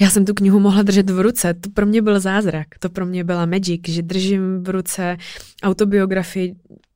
já 0.00 0.10
jsem 0.10 0.24
tu 0.24 0.34
knihu 0.34 0.60
mohla 0.60 0.82
držet 0.82 1.10
v 1.10 1.20
ruce, 1.20 1.54
to 1.54 1.70
pro 1.70 1.86
mě 1.86 2.02
byl 2.02 2.20
zázrak, 2.20 2.66
to 2.78 2.88
pro 2.88 3.06
mě 3.06 3.24
byla 3.24 3.46
magic, 3.46 3.88
že 3.88 4.02
držím 4.02 4.62
v 4.62 4.68
ruce 4.68 5.16
autobiografii 5.62 6.54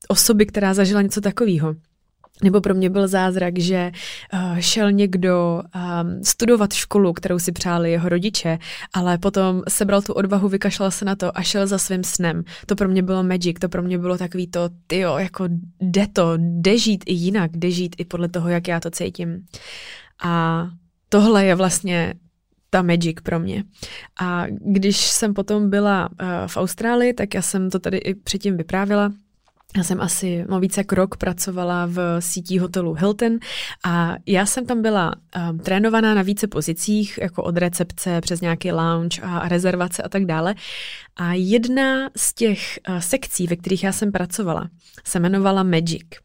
osoby, 0.08 0.46
která 0.46 0.74
zažila 0.74 1.02
něco 1.02 1.20
takového. 1.20 1.74
Nebo 2.42 2.60
pro 2.60 2.74
mě 2.74 2.90
byl 2.90 3.08
zázrak, 3.08 3.58
že 3.58 3.92
uh, 4.32 4.58
šel 4.58 4.92
někdo 4.92 5.62
um, 5.62 6.24
studovat 6.24 6.72
školu, 6.72 7.12
kterou 7.12 7.38
si 7.38 7.52
přáli 7.52 7.92
jeho 7.92 8.08
rodiče, 8.08 8.58
ale 8.94 9.18
potom 9.18 9.62
sebral 9.68 10.02
tu 10.02 10.12
odvahu, 10.12 10.48
vykašlal 10.48 10.90
se 10.90 11.04
na 11.04 11.16
to 11.16 11.38
a 11.38 11.42
šel 11.42 11.66
za 11.66 11.78
svým 11.78 12.04
snem. 12.04 12.44
To 12.66 12.76
pro 12.76 12.88
mě 12.88 13.02
bylo 13.02 13.22
magic, 13.22 13.56
to 13.60 13.68
pro 13.68 13.82
mě 13.82 13.98
bylo 13.98 14.18
takový 14.18 14.46
to, 14.46 14.60
tyjo, 14.86 15.18
jako 15.18 15.48
jde 15.80 16.06
to, 16.12 16.32
jde 16.36 16.78
žít 16.78 17.04
i 17.06 17.12
jinak, 17.12 17.50
jde 17.54 17.70
žít 17.70 17.96
i 17.98 18.04
podle 18.04 18.28
toho, 18.28 18.48
jak 18.48 18.68
já 18.68 18.80
to 18.80 18.90
cítím. 18.90 19.46
A 20.24 20.66
tohle 21.08 21.44
je 21.44 21.54
vlastně 21.54 22.14
ta 22.74 22.82
magic 22.82 23.16
pro 23.22 23.40
mě. 23.40 23.64
A 24.20 24.46
když 24.48 24.96
jsem 24.96 25.34
potom 25.34 25.70
byla 25.70 26.08
uh, 26.08 26.28
v 26.46 26.56
Austrálii, 26.56 27.14
tak 27.14 27.34
já 27.34 27.42
jsem 27.42 27.70
to 27.70 27.78
tady 27.78 27.96
i 27.96 28.14
předtím 28.14 28.56
vyprávila, 28.56 29.12
já 29.76 29.84
jsem 29.84 30.00
asi 30.00 30.44
no, 30.48 30.60
více 30.60 30.80
jak 30.80 30.92
rok 30.92 31.16
pracovala 31.16 31.86
v 31.86 32.20
sítí 32.20 32.58
hotelu 32.58 32.94
Hilton 32.94 33.38
a 33.84 34.14
já 34.26 34.46
jsem 34.46 34.66
tam 34.66 34.82
byla 34.82 35.14
um, 35.50 35.58
trénovaná 35.58 36.14
na 36.14 36.22
více 36.22 36.46
pozicích, 36.46 37.18
jako 37.22 37.42
od 37.42 37.56
recepce 37.56 38.20
přes 38.20 38.40
nějaký 38.40 38.72
lounge 38.72 39.22
a 39.22 39.48
rezervace 39.48 40.02
a 40.02 40.08
tak 40.08 40.24
dále. 40.24 40.54
A 41.16 41.32
jedna 41.32 42.10
z 42.16 42.34
těch 42.34 42.78
uh, 42.88 42.98
sekcí, 42.98 43.46
ve 43.46 43.56
kterých 43.56 43.84
já 43.84 43.92
jsem 43.92 44.12
pracovala, 44.12 44.68
se 45.04 45.18
jmenovala 45.18 45.62
Magic. 45.62 46.23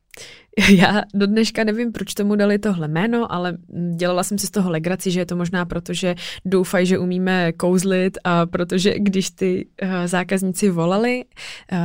Já 0.76 1.02
do 1.14 1.28
dneška 1.28 1.64
nevím, 1.64 1.92
proč 1.92 2.14
tomu 2.14 2.36
dali 2.36 2.60
tohle 2.60 2.88
jméno, 2.88 3.32
ale 3.32 3.58
dělala 3.96 4.24
jsem 4.24 4.38
si 4.38 4.48
z 4.48 4.52
toho 4.52 4.72
legraci, 4.72 5.12
že 5.12 5.20
je 5.20 5.26
to 5.26 5.36
možná 5.36 5.66
proto, 5.66 5.94
že 5.94 6.16
doufají, 6.46 6.86
že 6.86 7.00
umíme 7.00 7.52
kouzlit 7.52 8.18
a 8.24 8.46
protože 8.46 9.00
když 9.00 9.30
ty 9.30 9.68
uh, 9.84 9.90
zákazníci 10.06 10.70
volali, 10.70 11.26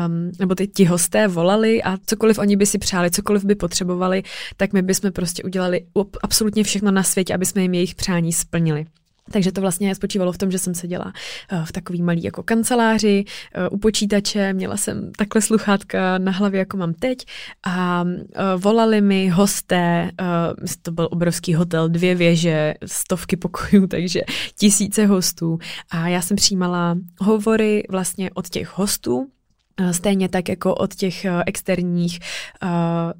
um, 0.06 0.32
nebo 0.38 0.54
ty 0.54 0.66
ti 0.66 0.84
hosté 0.84 1.28
volali 1.28 1.82
a 1.82 1.96
cokoliv 2.06 2.38
oni 2.38 2.56
by 2.56 2.66
si 2.66 2.78
přáli, 2.78 3.10
cokoliv 3.10 3.44
by 3.44 3.54
potřebovali, 3.54 4.22
tak 4.56 4.72
my 4.72 4.82
bychom 4.82 5.12
prostě 5.12 5.42
udělali 5.42 5.80
absolutně 6.22 6.64
všechno 6.64 6.90
na 6.90 7.02
světě, 7.02 7.34
aby 7.34 7.46
jsme 7.46 7.62
jim 7.62 7.74
jejich 7.74 7.94
přání 7.94 8.32
splnili. 8.32 8.86
Takže 9.32 9.52
to 9.52 9.60
vlastně 9.60 9.94
spočívalo 9.94 10.32
v 10.32 10.38
tom, 10.38 10.50
že 10.50 10.58
jsem 10.58 10.74
seděla 10.74 11.12
eh, 11.50 11.62
v 11.64 11.72
takový 11.72 12.02
malý 12.02 12.22
jako 12.22 12.42
kanceláři 12.42 13.24
eh, 13.54 13.68
u 13.68 13.78
počítače, 13.78 14.52
měla 14.52 14.76
jsem 14.76 15.12
takhle 15.12 15.42
sluchátka 15.42 16.18
na 16.18 16.32
hlavě, 16.32 16.58
jako 16.58 16.76
mám 16.76 16.94
teď 16.94 17.26
a 17.66 18.04
eh, 18.06 18.42
volali 18.56 19.00
mi 19.00 19.28
hosté, 19.28 20.10
to 20.82 20.92
byl 20.92 21.08
obrovský 21.10 21.54
hotel, 21.54 21.88
dvě 21.88 22.14
věže, 22.14 22.74
stovky 22.86 23.36
pokojů, 23.36 23.86
takže 23.90 24.20
tisíce 24.58 25.06
hostů. 25.06 25.58
A 25.90 26.08
já 26.08 26.20
jsem 26.20 26.36
přijímala 26.36 26.98
hovory 27.20 27.82
vlastně 27.90 28.30
od 28.34 28.48
těch 28.48 28.78
hostů, 28.78 29.26
stejně 29.92 30.28
tak 30.28 30.48
jako 30.48 30.74
od 30.74 30.94
těch 30.94 31.24
eh, 31.24 31.42
externích, 31.46 32.18
eh, 32.62 32.68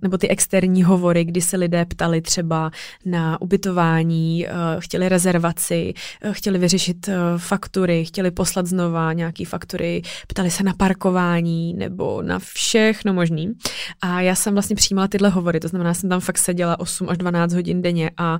nebo 0.02 0.18
ty 0.18 0.28
externí 0.28 0.82
hovory, 0.82 1.24
kdy 1.24 1.40
se 1.40 1.56
lidé 1.56 1.84
ptali 1.84 2.20
třeba 2.20 2.70
na 3.04 3.40
ubytování, 3.42 4.46
chtěli 4.78 5.08
rezervaci, 5.08 5.94
chtěli 6.30 6.58
vyřešit 6.58 7.08
faktury, 7.36 8.04
chtěli 8.04 8.30
poslat 8.30 8.66
znova 8.66 9.12
nějaký 9.12 9.44
faktury, 9.44 10.02
ptali 10.28 10.50
se 10.50 10.62
na 10.62 10.74
parkování 10.74 11.74
nebo 11.74 12.22
na 12.22 12.38
všechno 12.38 13.14
možný. 13.14 13.52
A 14.00 14.20
já 14.20 14.34
jsem 14.34 14.54
vlastně 14.54 14.76
přijímala 14.76 15.08
tyhle 15.08 15.28
hovory, 15.28 15.60
to 15.60 15.68
znamená, 15.68 15.94
jsem 15.94 16.10
tam 16.10 16.20
fakt 16.20 16.38
seděla 16.38 16.80
8 16.80 17.08
až 17.08 17.18
12 17.18 17.52
hodin 17.52 17.82
denně 17.82 18.10
a 18.16 18.38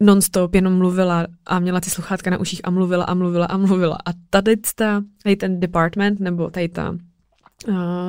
nonstop 0.00 0.54
jenom 0.54 0.78
mluvila 0.78 1.26
a 1.46 1.58
měla 1.58 1.80
ty 1.80 1.90
sluchátka 1.90 2.30
na 2.30 2.38
uších 2.38 2.60
a 2.64 2.70
mluvila 2.70 3.04
a 3.04 3.14
mluvila 3.14 3.46
a 3.46 3.56
mluvila. 3.56 3.98
A 4.06 4.10
tady, 4.30 4.56
ta, 4.56 5.02
tady 5.22 5.36
ten 5.36 5.60
department, 5.60 6.20
nebo 6.20 6.50
tady 6.50 6.68
ta 6.68 6.94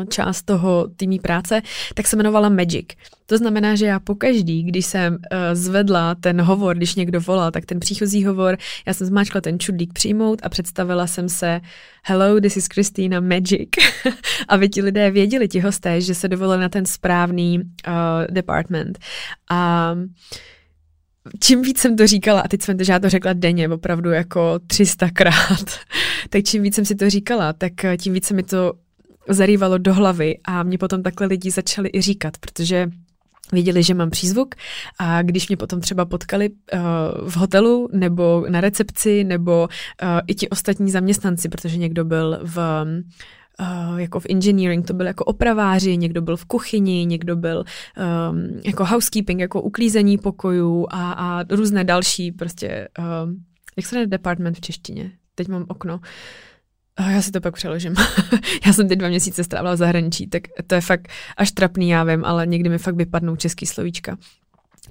část 0.09 0.41
toho 0.41 0.87
týmí 0.95 1.19
práce, 1.19 1.61
tak 1.93 2.07
se 2.07 2.15
jmenovala 2.15 2.49
Magic. 2.49 2.87
To 3.25 3.37
znamená, 3.37 3.75
že 3.75 3.85
já 3.85 3.99
pokaždý, 3.99 4.63
když 4.63 4.85
jsem 4.85 5.13
uh, 5.13 5.19
zvedla 5.53 6.15
ten 6.15 6.41
hovor, 6.41 6.77
když 6.77 6.95
někdo 6.95 7.21
volal, 7.21 7.51
tak 7.51 7.65
ten 7.65 7.79
příchozí 7.79 8.25
hovor, 8.25 8.57
já 8.87 8.93
jsem 8.93 9.07
zmáčkla 9.07 9.41
ten 9.41 9.59
čudlík 9.59 9.93
přijmout 9.93 10.39
a 10.43 10.49
představila 10.49 11.07
jsem 11.07 11.29
se 11.29 11.61
Hello, 12.03 12.41
this 12.41 12.57
is 12.57 12.67
Christina 12.73 13.19
Magic. 13.19 13.69
Aby 14.47 14.69
ti 14.69 14.81
lidé 14.81 15.11
věděli, 15.11 15.47
ti 15.47 15.59
hosté, 15.59 16.01
že 16.01 16.15
se 16.15 16.27
dovolili 16.27 16.61
na 16.61 16.69
ten 16.69 16.85
správný 16.85 17.59
uh, 17.59 17.63
department. 18.29 18.99
A 19.49 19.95
čím 21.43 21.61
víc 21.61 21.79
jsem 21.79 21.95
to 21.95 22.07
říkala, 22.07 22.41
a 22.41 22.47
teď 22.47 22.61
jsem 22.61 22.77
to, 22.77 22.83
že 22.83 22.91
já 22.91 22.99
to 22.99 23.09
řekla 23.09 23.33
denně, 23.33 23.69
opravdu 23.69 24.09
jako 24.09 24.59
300krát, 24.67 25.79
tak 26.29 26.43
čím 26.43 26.63
víc 26.63 26.75
jsem 26.75 26.85
si 26.85 26.95
to 26.95 27.09
říkala, 27.09 27.53
tak 27.53 27.73
tím 27.97 28.13
víc 28.13 28.25
se 28.25 28.33
mi 28.33 28.43
to 28.43 28.73
zarývalo 29.29 29.77
do 29.77 29.93
hlavy 29.93 30.39
a 30.45 30.63
mě 30.63 30.77
potom 30.77 31.03
takhle 31.03 31.27
lidi 31.27 31.51
začali 31.51 31.89
i 31.93 32.01
říkat, 32.01 32.37
protože 32.37 32.89
Věděli, 33.51 33.83
že 33.83 33.93
mám 33.93 34.09
přízvuk 34.09 34.55
a 34.99 35.21
když 35.21 35.47
mě 35.47 35.57
potom 35.57 35.81
třeba 35.81 36.05
potkali 36.05 36.49
uh, 36.49 36.79
v 37.29 37.35
hotelu 37.37 37.89
nebo 37.93 38.45
na 38.49 38.61
recepci 38.61 39.23
nebo 39.23 39.67
uh, 40.03 40.09
i 40.27 40.35
ti 40.35 40.49
ostatní 40.49 40.91
zaměstnanci, 40.91 41.49
protože 41.49 41.77
někdo 41.77 42.05
byl 42.05 42.39
v 42.43 42.85
Uh, 43.61 43.99
jako 43.99 44.19
v 44.19 44.25
engineering, 44.29 44.87
to 44.87 44.93
byl 44.93 45.07
jako 45.07 45.23
opraváři, 45.23 45.97
někdo 45.97 46.21
byl 46.21 46.37
v 46.37 46.45
kuchyni, 46.45 47.05
někdo 47.05 47.35
byl 47.35 47.63
um, 48.29 48.61
jako 48.65 48.85
housekeeping, 48.85 49.39
jako 49.39 49.61
uklízení 49.61 50.17
pokojů 50.17 50.87
a, 50.89 51.11
a 51.11 51.43
různé 51.49 51.83
další 51.83 52.31
prostě, 52.31 52.87
uh, 52.99 53.05
jak 53.77 53.85
se 53.85 53.95
jmenuje 53.95 54.07
department 54.07 54.57
v 54.57 54.61
češtině? 54.61 55.11
Teď 55.35 55.47
mám 55.47 55.65
okno. 55.67 55.99
Uh, 56.99 57.09
já 57.11 57.21
si 57.21 57.31
to 57.31 57.41
pak 57.41 57.55
přeložím. 57.55 57.95
já 58.65 58.73
jsem 58.73 58.87
teď 58.87 58.99
dva 58.99 59.09
měsíce 59.09 59.43
strávila 59.43 59.73
v 59.73 59.77
zahraničí, 59.77 60.27
tak 60.27 60.43
to 60.67 60.75
je 60.75 60.81
fakt 60.81 61.07
až 61.37 61.51
trapný, 61.51 61.89
já 61.89 62.03
vím, 62.03 62.25
ale 62.25 62.47
někdy 62.47 62.69
mi 62.69 62.77
fakt 62.77 62.95
vypadnou 62.95 63.35
český 63.35 63.65
slovíčka. 63.65 64.17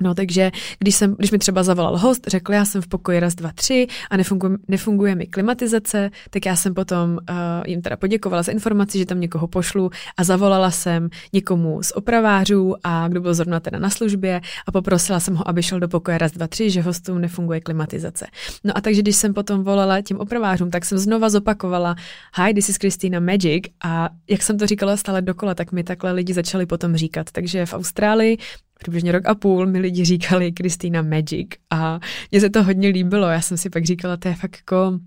No 0.00 0.14
takže 0.14 0.50
když, 0.78 0.94
jsem, 0.94 1.14
když 1.18 1.30
mi 1.30 1.38
třeba 1.38 1.62
zavolal 1.62 1.98
host, 1.98 2.26
řekl, 2.26 2.52
já 2.52 2.64
jsem 2.64 2.82
v 2.82 2.88
pokoji 2.88 3.20
raz, 3.20 3.34
dva, 3.34 3.52
tři 3.54 3.86
a 4.10 4.16
nefunguje, 4.16 4.52
nefunguje 4.68 5.14
mi 5.14 5.26
klimatizace, 5.26 6.10
tak 6.30 6.46
já 6.46 6.56
jsem 6.56 6.74
potom 6.74 7.18
uh, 7.30 7.36
jim 7.66 7.82
teda 7.82 7.96
poděkovala 7.96 8.42
za 8.42 8.52
informaci, 8.52 8.98
že 8.98 9.06
tam 9.06 9.20
někoho 9.20 9.48
pošlu 9.48 9.90
a 10.16 10.24
zavolala 10.24 10.70
jsem 10.70 11.08
někomu 11.32 11.82
z 11.82 11.92
opravářů 11.92 12.74
a 12.84 13.08
kdo 13.08 13.20
byl 13.20 13.34
zrovna 13.34 13.60
teda 13.60 13.78
na 13.78 13.90
službě 13.90 14.40
a 14.66 14.72
poprosila 14.72 15.20
jsem 15.20 15.34
ho, 15.34 15.48
aby 15.48 15.62
šel 15.62 15.80
do 15.80 15.88
pokoje 15.88 16.18
raz, 16.18 16.32
dva, 16.32 16.46
tři, 16.46 16.70
že 16.70 16.80
hostům 16.80 17.20
nefunguje 17.20 17.60
klimatizace. 17.60 18.26
No 18.64 18.76
a 18.76 18.80
takže 18.80 19.02
když 19.02 19.16
jsem 19.16 19.34
potom 19.34 19.64
volala 19.64 20.00
těm 20.00 20.18
opravářům, 20.18 20.70
tak 20.70 20.84
jsem 20.84 20.98
znova 20.98 21.28
zopakovala 21.28 21.96
Hi, 22.36 22.54
this 22.54 22.68
is 22.68 22.76
Christina 22.76 23.20
Magic 23.20 23.64
a 23.84 24.08
jak 24.30 24.42
jsem 24.42 24.58
to 24.58 24.66
říkala 24.66 24.96
stále 24.96 25.22
dokola, 25.22 25.54
tak 25.54 25.72
mi 25.72 25.84
takhle 25.84 26.12
lidi 26.12 26.34
začali 26.34 26.66
potom 26.66 26.96
říkat. 26.96 27.30
Takže 27.32 27.66
v 27.66 27.74
Austrálii 27.74 28.38
přibližně 28.78 29.12
rok 29.12 29.26
a 29.26 29.34
půl 29.34 29.66
mi 29.66 29.78
lidi 29.78 30.04
říkali 30.04 30.52
Kristýna 30.52 31.02
Magic 31.02 31.48
a 31.70 32.00
mně 32.30 32.40
se 32.40 32.50
to 32.50 32.62
hodně 32.62 32.88
líbilo. 32.88 33.26
Já 33.26 33.40
jsem 33.40 33.56
si 33.56 33.70
pak 33.70 33.84
říkala, 33.84 34.16
to 34.16 34.28
je 34.28 34.34
fakt 34.34 34.56
jako 34.56 34.98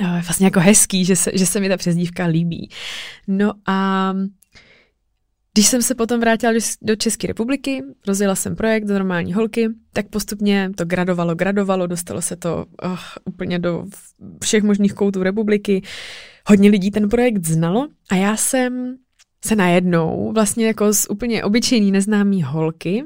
eh, 0.00 0.22
vlastně 0.24 0.46
jako 0.46 0.60
hezký, 0.60 1.04
že 1.04 1.16
se, 1.16 1.30
že 1.34 1.46
se 1.46 1.60
mi 1.60 1.68
ta 1.68 1.76
přezdívka 1.76 2.26
líbí. 2.26 2.70
No 3.28 3.52
a 3.66 4.12
Když 5.54 5.66
jsem 5.66 5.82
se 5.82 5.94
potom 5.94 6.20
vrátila 6.20 6.52
do 6.82 6.96
České 6.96 7.26
republiky, 7.26 7.82
rozjela 8.06 8.34
jsem 8.34 8.56
projekt 8.56 8.84
do 8.84 8.94
normální 8.94 9.32
holky, 9.32 9.68
tak 9.92 10.08
postupně 10.08 10.70
to 10.76 10.84
gradovalo, 10.84 11.34
gradovalo, 11.34 11.86
dostalo 11.86 12.22
se 12.22 12.36
to 12.36 12.66
oh, 12.82 13.00
úplně 13.24 13.58
do 13.58 13.84
všech 14.44 14.62
možných 14.62 14.92
koutů 14.92 15.22
republiky. 15.22 15.82
Hodně 16.46 16.70
lidí 16.70 16.90
ten 16.90 17.08
projekt 17.08 17.46
znalo 17.46 17.88
a 18.10 18.14
já 18.14 18.36
jsem 18.36 18.96
se 19.44 19.56
najednou 19.56 20.32
vlastně 20.34 20.66
jako 20.66 20.92
z 20.92 21.06
úplně 21.10 21.44
obyčejný 21.44 21.92
neznámý 21.92 22.42
holky 22.42 23.04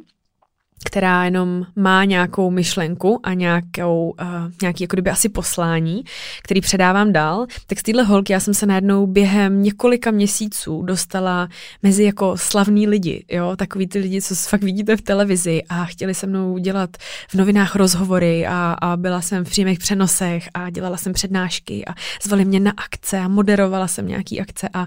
která 0.84 1.24
jenom 1.24 1.66
má 1.76 2.04
nějakou 2.04 2.50
myšlenku 2.50 3.20
a 3.22 3.34
nějakou, 3.34 4.14
uh, 4.20 4.26
nějaký 4.62 4.84
jako 4.84 4.94
kdyby 4.96 5.10
asi 5.10 5.28
poslání, 5.28 6.04
který 6.42 6.60
předávám 6.60 7.12
dál, 7.12 7.46
tak 7.66 7.78
z 7.78 7.82
téhle 7.82 8.02
holky 8.02 8.32
já 8.32 8.40
jsem 8.40 8.54
se 8.54 8.66
najednou 8.66 9.06
během 9.06 9.62
několika 9.62 10.10
měsíců 10.10 10.82
dostala 10.82 11.48
mezi 11.82 12.04
jako 12.04 12.36
slavní 12.36 12.88
lidi, 12.88 13.24
jo, 13.30 13.56
takový 13.56 13.86
ty 13.86 13.98
lidi, 13.98 14.22
co 14.22 14.34
fakt 14.34 14.62
vidíte 14.62 14.96
v 14.96 15.02
televizi 15.02 15.62
a 15.68 15.84
chtěli 15.84 16.14
se 16.14 16.26
mnou 16.26 16.58
dělat 16.58 16.90
v 17.28 17.34
novinách 17.34 17.76
rozhovory 17.76 18.46
a, 18.46 18.76
a 18.80 18.96
byla 18.96 19.20
jsem 19.20 19.44
v 19.44 19.50
přímých 19.50 19.78
přenosech 19.78 20.48
a 20.54 20.70
dělala 20.70 20.96
jsem 20.96 21.12
přednášky 21.12 21.84
a 21.86 21.94
zvali 22.22 22.44
mě 22.44 22.60
na 22.60 22.72
akce 22.76 23.18
a 23.18 23.28
moderovala 23.28 23.88
jsem 23.88 24.08
nějaký 24.08 24.40
akce 24.40 24.68
a 24.74 24.86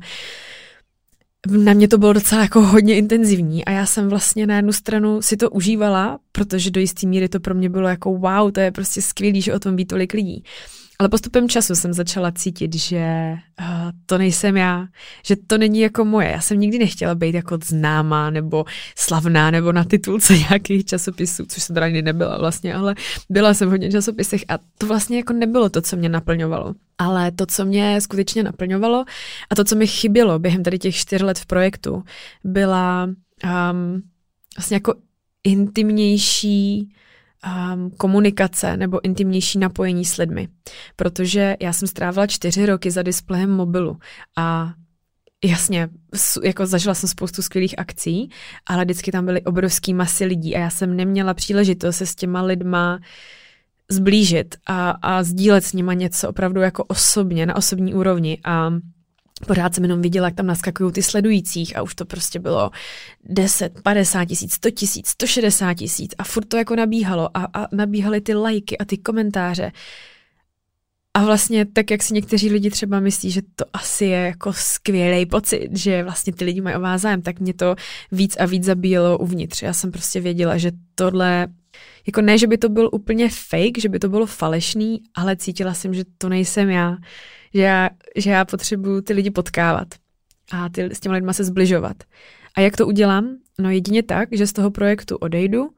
na 1.51 1.73
mě 1.73 1.87
to 1.87 1.97
bylo 1.97 2.13
docela 2.13 2.41
jako 2.41 2.61
hodně 2.61 2.95
intenzivní 2.95 3.65
a 3.65 3.71
já 3.71 3.85
jsem 3.85 4.09
vlastně 4.09 4.47
na 4.47 4.55
jednu 4.55 4.73
stranu 4.73 5.21
si 5.21 5.37
to 5.37 5.49
užívala, 5.49 6.19
protože 6.31 6.71
do 6.71 6.79
jisté 6.79 7.07
míry 7.07 7.29
to 7.29 7.39
pro 7.39 7.55
mě 7.55 7.69
bylo 7.69 7.87
jako 7.87 8.17
wow, 8.17 8.51
to 8.51 8.59
je 8.59 8.71
prostě 8.71 9.01
skvělý, 9.01 9.41
že 9.41 9.53
o 9.53 9.59
tom 9.59 9.75
ví 9.75 9.85
tolik 9.85 10.13
lidí. 10.13 10.43
Ale 10.99 11.09
postupem 11.09 11.49
času 11.49 11.75
jsem 11.75 11.93
začala 11.93 12.31
cítit, 12.31 12.75
že 12.75 13.33
uh, 13.59 13.67
to 14.05 14.17
nejsem 14.17 14.57
já, 14.57 14.87
že 15.25 15.35
to 15.47 15.57
není 15.57 15.79
jako 15.79 16.05
moje. 16.05 16.31
Já 16.31 16.41
jsem 16.41 16.59
nikdy 16.59 16.79
nechtěla 16.79 17.15
být 17.15 17.35
jako 17.35 17.57
známá 17.63 18.29
nebo 18.29 18.65
slavná 18.95 19.51
nebo 19.51 19.71
na 19.71 19.83
titulce 19.83 20.37
nějakých 20.49 20.85
časopisů, 20.85 21.45
což 21.45 21.63
se 21.63 21.73
teda 21.73 21.87
nikdy 21.87 22.01
nebyla 22.01 22.37
vlastně, 22.37 22.75
ale 22.75 22.95
byla 23.29 23.53
jsem 23.53 23.67
v 23.67 23.71
hodně 23.71 23.91
časopisech 23.91 24.41
a 24.47 24.57
to 24.77 24.87
vlastně 24.87 25.17
jako 25.17 25.33
nebylo 25.33 25.69
to, 25.69 25.81
co 25.81 25.95
mě 25.97 26.09
naplňovalo. 26.09 26.73
Ale 26.97 27.31
to, 27.31 27.45
co 27.45 27.65
mě 27.65 28.01
skutečně 28.01 28.43
naplňovalo 28.43 29.05
a 29.49 29.55
to, 29.55 29.63
co 29.63 29.75
mi 29.75 29.87
chybělo 29.87 30.39
během 30.39 30.63
tady 30.63 30.79
těch 30.79 30.95
čtyř 30.95 31.21
let 31.21 31.39
v 31.39 31.45
projektu, 31.45 32.03
byla 32.43 33.03
um, 33.03 34.01
vlastně 34.57 34.75
jako 34.75 34.93
intimnější 35.43 36.93
um, 37.45 37.91
komunikace 37.91 38.77
nebo 38.77 39.05
intimnější 39.05 39.59
napojení 39.59 40.05
s 40.05 40.17
lidmi. 40.17 40.47
Protože 40.95 41.55
já 41.59 41.73
jsem 41.73 41.87
strávila 41.87 42.27
čtyři 42.27 42.65
roky 42.65 42.91
za 42.91 43.01
displejem 43.01 43.51
mobilu 43.51 43.97
a 44.37 44.73
Jasně, 45.45 45.89
jako 46.43 46.65
zažila 46.65 46.95
jsem 46.95 47.09
spoustu 47.09 47.41
skvělých 47.41 47.79
akcí, 47.79 48.29
ale 48.65 48.85
vždycky 48.85 49.11
tam 49.11 49.25
byly 49.25 49.41
obrovský 49.41 49.93
masy 49.93 50.25
lidí 50.25 50.55
a 50.55 50.59
já 50.59 50.69
jsem 50.69 50.95
neměla 50.95 51.33
příležitost 51.33 51.95
se 51.97 52.05
s 52.05 52.15
těma 52.15 52.41
lidma 52.41 52.99
zblížit 53.89 54.55
a, 54.67 54.89
a 54.89 55.23
sdílet 55.23 55.63
s 55.63 55.73
nima 55.73 55.93
něco 55.93 56.29
opravdu 56.29 56.61
jako 56.61 56.83
osobně, 56.83 57.45
na 57.45 57.55
osobní 57.55 57.93
úrovni 57.93 58.39
a 58.43 58.69
Pořád 59.45 59.75
jsem 59.75 59.83
jenom 59.83 60.01
viděla, 60.01 60.27
jak 60.27 60.35
tam 60.35 60.45
naskakují 60.45 60.91
ty 60.91 61.03
sledujících 61.03 61.77
a 61.77 61.81
už 61.81 61.95
to 61.95 62.05
prostě 62.05 62.39
bylo 62.39 62.71
10, 63.23 63.81
50 63.83 64.25
tisíc, 64.25 64.53
100 64.53 64.71
tisíc, 64.71 65.07
160 65.07 65.73
tisíc 65.73 66.15
a 66.17 66.23
furt 66.23 66.45
to 66.45 66.57
jako 66.57 66.75
nabíhalo 66.75 67.37
a, 67.37 67.47
a 67.53 67.75
nabíhaly 67.75 68.21
ty 68.21 68.33
lajky 68.33 68.77
a 68.77 68.85
ty 68.85 68.97
komentáře. 68.97 69.71
A 71.13 71.25
vlastně 71.25 71.65
tak, 71.65 71.91
jak 71.91 72.03
si 72.03 72.13
někteří 72.13 72.49
lidi 72.49 72.69
třeba 72.69 72.99
myslí, 72.99 73.31
že 73.31 73.41
to 73.55 73.65
asi 73.73 74.05
je 74.05 74.19
jako 74.19 74.53
skvělý 74.53 75.25
pocit, 75.25 75.69
že 75.77 76.03
vlastně 76.03 76.33
ty 76.33 76.45
lidi 76.45 76.61
mají 76.61 76.75
o 76.75 76.79
vás 76.79 77.01
zájem, 77.01 77.21
tak 77.21 77.39
mě 77.39 77.53
to 77.53 77.75
víc 78.11 78.35
a 78.39 78.45
víc 78.45 78.63
zabíjelo 78.63 79.17
uvnitř. 79.17 79.61
Já 79.61 79.73
jsem 79.73 79.91
prostě 79.91 80.19
věděla, 80.19 80.57
že 80.57 80.71
tohle, 80.95 81.47
jako 82.07 82.21
ne, 82.21 82.37
že 82.37 82.47
by 82.47 82.57
to 82.57 82.69
byl 82.69 82.89
úplně 82.93 83.29
fake, 83.29 83.77
že 83.81 83.89
by 83.89 83.99
to 83.99 84.09
bylo 84.09 84.25
falešný, 84.25 85.01
ale 85.15 85.35
cítila 85.35 85.73
jsem, 85.73 85.93
že 85.93 86.03
to 86.17 86.29
nejsem 86.29 86.69
já 86.69 86.97
že 87.53 87.61
já, 87.61 87.89
že 88.15 88.31
já 88.31 88.45
potřebuju 88.45 89.01
ty 89.01 89.13
lidi 89.13 89.31
potkávat 89.31 89.87
a 90.51 90.69
ty, 90.69 90.83
s 90.83 90.99
těmi 90.99 91.15
lidmi 91.15 91.33
se 91.33 91.43
zbližovat. 91.43 91.97
A 92.55 92.61
jak 92.61 92.77
to 92.77 92.87
udělám? 92.87 93.37
No 93.59 93.69
jedině 93.69 94.03
tak, 94.03 94.29
že 94.31 94.47
z 94.47 94.53
toho 94.53 94.71
projektu 94.71 95.17
odejdu 95.17 95.69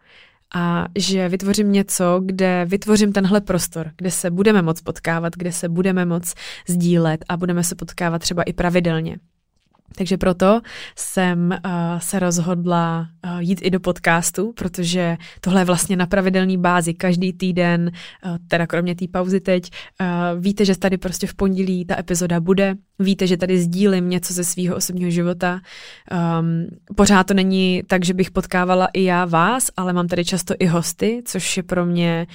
a 0.56 0.86
že 0.98 1.30
vytvořím 1.30 1.72
něco, 1.72 2.22
kde 2.26 2.66
vytvořím 2.66 3.14
tenhle 3.14 3.42
prostor, 3.42 3.92
kde 3.98 4.12
se 4.12 4.32
budeme 4.32 4.62
moc 4.62 4.82
potkávat, 4.82 5.34
kde 5.36 5.52
se 5.52 5.70
budeme 5.70 6.06
moc 6.06 6.34
sdílet 6.68 7.26
a 7.30 7.38
budeme 7.38 7.64
se 7.64 7.76
potkávat 7.76 8.22
třeba 8.22 8.44
i 8.44 8.54
pravidelně. 8.54 9.18
Takže 9.96 10.18
proto 10.18 10.62
jsem 10.96 11.60
uh, 11.66 11.72
se 12.00 12.20
rozhodla 12.20 13.08
uh, 13.26 13.40
jít 13.40 13.60
i 13.64 13.70
do 13.70 13.80
podcastu, 13.80 14.54
protože 14.58 15.18
tohle 15.42 15.62
je 15.62 15.66
vlastně 15.66 15.96
na 15.96 16.06
pravidelné 16.06 16.58
bázi. 16.58 16.94
Každý 16.94 17.34
týden, 17.34 17.92
uh, 18.26 18.38
teda 18.48 18.68
kromě 18.68 18.96
té 18.96 19.06
pauzy 19.08 19.40
teď, 19.40 19.72
uh, 20.02 20.42
víte, 20.42 20.66
že 20.66 20.78
tady 20.78 20.98
prostě 20.98 21.28
v 21.28 21.34
pondělí 21.34 21.86
ta 21.86 22.00
epizoda 22.00 22.40
bude. 22.40 22.76
Víte, 23.00 23.28
že 23.28 23.38
tady 23.38 23.60
sdílím 23.60 24.10
něco 24.10 24.34
ze 24.34 24.44
svého 24.44 24.76
osobního 24.76 25.12
života. 25.12 25.62
Um, 26.40 26.68
pořád 26.96 27.24
to 27.24 27.34
není 27.34 27.84
tak, 27.88 28.06
že 28.06 28.14
bych 28.14 28.32
potkávala 28.32 28.88
i 28.94 29.04
já 29.04 29.26
vás, 29.26 29.72
ale 29.78 29.94
mám 29.94 30.08
tady 30.08 30.26
často 30.26 30.54
i 30.60 30.66
hosty, 30.66 31.22
což 31.26 31.58
je 31.58 31.64
pro 31.64 31.86
mě 31.86 32.28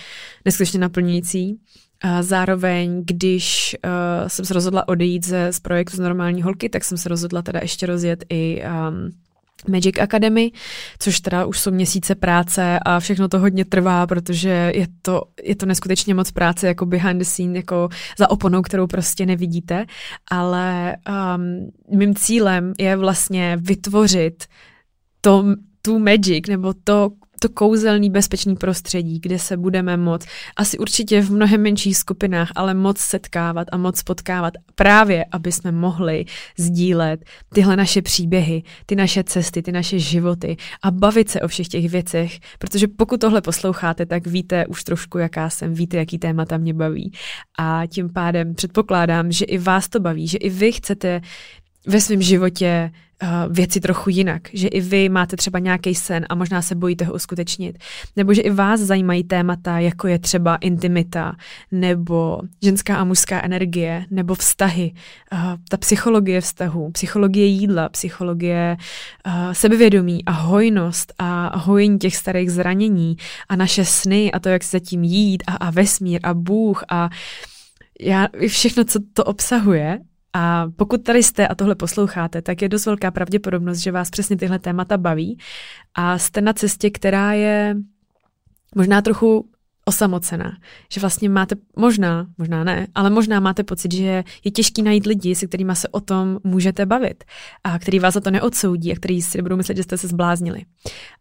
neskutečně 0.45 0.81
naplňující. 0.81 1.59
A 2.05 2.23
zároveň, 2.23 3.03
když 3.05 3.77
uh, 3.85 4.29
jsem 4.29 4.45
se 4.45 4.55
rozhodla 4.55 4.89
odejít 4.89 5.27
ze, 5.27 5.53
z 5.53 5.61
projektu 5.61 5.97
z 5.97 6.01
normální 6.01 6.43
holky, 6.43 6.69
tak 6.69 6.85
jsem 6.85 6.99
se 6.99 7.09
rozhodla 7.09 7.43
teda 7.43 7.61
ještě 7.63 7.87
rozjet 7.87 8.25
i 8.29 8.63
um, 8.63 9.11
Magic 9.69 9.99
Academy, 9.99 10.53
což 10.99 11.21
teda 11.21 11.45
už 11.45 11.61
jsou 11.61 11.71
měsíce 11.71 12.15
práce 12.15 12.79
a 12.87 13.01
všechno 13.01 13.29
to 13.29 13.39
hodně 13.39 13.65
trvá, 13.65 14.07
protože 14.07 14.73
je 14.75 14.87
to, 15.03 15.23
je 15.43 15.57
to 15.57 15.67
neskutečně 15.67 16.15
moc 16.15 16.31
práce 16.31 16.67
jako 16.67 16.87
behind 16.87 17.19
the 17.19 17.25
scene, 17.25 17.57
jako 17.57 17.89
za 18.19 18.31
oponou, 18.31 18.63
kterou 18.63 18.87
prostě 18.87 19.27
nevidíte, 19.27 19.87
ale 20.31 20.97
um, 21.09 21.71
mým 21.99 22.15
cílem 22.15 22.73
je 22.79 22.97
vlastně 22.97 23.59
vytvořit 23.61 24.45
to, 25.21 25.45
tu 25.83 25.99
magic 25.99 26.49
nebo 26.49 26.75
to, 26.85 27.11
to 27.45 27.49
kouzelný 27.49 28.11
bezpečný 28.11 28.57
prostředí, 28.57 29.21
kde 29.21 29.39
se 29.39 29.57
budeme 29.57 29.97
moc, 29.97 30.27
asi 30.57 30.79
určitě 30.79 31.21
v 31.21 31.31
mnohem 31.31 31.63
menších 31.63 31.97
skupinách, 31.97 32.53
ale 32.57 32.75
moc 32.75 32.99
setkávat 32.99 33.69
a 33.73 33.77
moc 33.77 34.03
potkávat 34.03 34.55
právě, 34.75 35.25
aby 35.33 35.53
jsme 35.53 35.73
mohli 35.73 36.25
sdílet 36.59 37.25
tyhle 37.55 37.77
naše 37.77 38.03
příběhy, 38.03 38.63
ty 38.87 38.97
naše 38.97 39.25
cesty, 39.25 39.63
ty 39.63 39.73
naše 39.73 39.99
životy 39.99 40.57
a 40.83 40.91
bavit 40.91 41.31
se 41.31 41.41
o 41.41 41.49
všech 41.49 41.69
těch 41.69 41.91
věcech, 41.91 42.39
protože 42.59 42.89
pokud 42.89 43.21
tohle 43.21 43.41
posloucháte, 43.41 44.07
tak 44.07 44.27
víte 44.27 44.67
už 44.67 44.85
trošku, 44.85 45.19
jaká 45.19 45.51
jsem, 45.51 45.75
víte, 45.75 45.97
jaký 45.97 46.19
témata 46.19 46.57
mě 46.59 46.75
baví. 46.75 47.13
A 47.59 47.83
tím 47.87 48.13
pádem 48.13 48.55
předpokládám, 48.55 49.33
že 49.33 49.45
i 49.45 49.59
vás 49.59 49.89
to 49.89 50.01
baví, 50.01 50.29
že 50.29 50.39
i 50.39 50.51
vy 50.51 50.73
chcete 50.73 51.21
ve 51.87 52.01
svém 52.01 52.23
životě 52.23 52.91
uh, 53.23 53.29
věci 53.55 53.81
trochu 53.81 54.11
jinak, 54.11 54.43
že 54.53 54.69
i 54.69 54.81
vy 54.81 55.09
máte 55.09 55.37
třeba 55.37 55.59
nějaký 55.59 55.95
sen 55.95 56.27
a 56.29 56.35
možná 56.35 56.63
se 56.63 56.75
bojíte 56.75 57.05
ho 57.05 57.15
uskutečnit, 57.15 57.79
nebo 58.17 58.35
že 58.35 58.43
i 58.43 58.51
vás 58.51 58.81
zajímají 58.81 59.25
témata, 59.25 59.79
jako 59.79 60.09
je 60.09 60.19
třeba 60.19 60.57
intimita, 60.57 61.37
nebo 61.73 62.41
ženská 62.63 62.97
a 62.97 63.05
mužská 63.05 63.45
energie, 63.45 64.07
nebo 64.11 64.35
vztahy, 64.35 64.93
uh, 65.33 65.39
ta 65.69 65.77
psychologie 65.77 66.41
vztahu, 66.41 66.91
psychologie 66.91 67.47
jídla, 67.47 67.89
psychologie 67.89 68.77
uh, 69.27 69.53
sebevědomí 69.53 70.25
a 70.25 70.31
hojnost 70.31 71.13
a 71.19 71.59
hojení 71.59 71.99
těch 71.99 72.17
starých 72.17 72.53
zranění 72.53 73.17
a 73.49 73.57
naše 73.57 73.85
sny 73.85 74.33
a 74.33 74.39
to, 74.39 74.49
jak 74.49 74.65
se 74.65 74.77
zatím 74.77 75.05
jít 75.05 75.43
a, 75.47 75.55
a 75.55 75.71
vesmír 75.71 76.21
a 76.23 76.35
Bůh 76.35 76.85
a 76.89 77.11
já, 78.01 78.29
všechno, 78.49 78.85
co 78.85 78.99
to 79.13 79.25
obsahuje 79.25 80.01
a 80.35 80.67
pokud 80.77 81.03
tady 81.03 81.23
jste 81.23 81.49
a 81.49 81.55
tohle 81.55 81.75
posloucháte, 81.75 82.43
tak 82.43 82.63
je 82.63 82.69
dost 82.69 82.87
velká 82.87 83.11
pravděpodobnost, 83.11 83.79
že 83.79 83.93
vás 83.93 84.11
přesně 84.11 84.37
tyhle 84.37 84.59
témata 84.59 84.99
baví 84.99 85.39
a 85.95 86.19
jste 86.19 86.41
na 86.41 86.53
cestě, 86.53 86.91
která 86.91 87.33
je 87.33 87.77
možná 88.75 89.03
trochu 89.03 89.51
osamocená. 89.85 90.59
Že 90.93 91.01
vlastně 91.01 91.29
máte, 91.29 91.55
možná, 91.77 92.27
možná 92.39 92.65
ne, 92.65 92.87
ale 92.95 93.11
možná 93.11 93.41
máte 93.41 93.63
pocit, 93.63 93.93
že 93.95 94.25
je 94.45 94.51
těžký 94.51 94.83
najít 94.83 95.07
lidi, 95.07 95.35
se 95.35 95.47
kterými 95.47 95.77
se 95.77 95.89
o 95.89 96.01
tom 96.01 96.39
můžete 96.45 96.87
bavit 96.87 97.25
a 97.65 97.79
který 97.79 97.99
vás 97.99 98.15
za 98.15 98.21
to 98.21 98.31
neodsoudí 98.31 98.93
a 98.93 98.97
který 98.97 99.23
si 99.23 99.39
nebudou 99.39 99.57
myslet, 99.57 99.77
že 99.77 99.83
jste 99.83 99.99
se 99.99 100.09
zbláznili. 100.09 100.63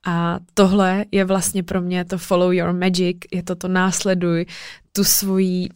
A 0.06 0.40
tohle 0.54 1.06
je 1.12 1.26
vlastně 1.26 1.64
pro 1.64 1.82
mě 1.82 2.06
to 2.06 2.18
follow 2.18 2.54
your 2.54 2.74
magic, 2.74 3.18
je 3.32 3.44
to 3.44 3.56
to 3.56 3.68
následuj 3.68 4.46
tu 4.92 5.04
svoji 5.04 5.70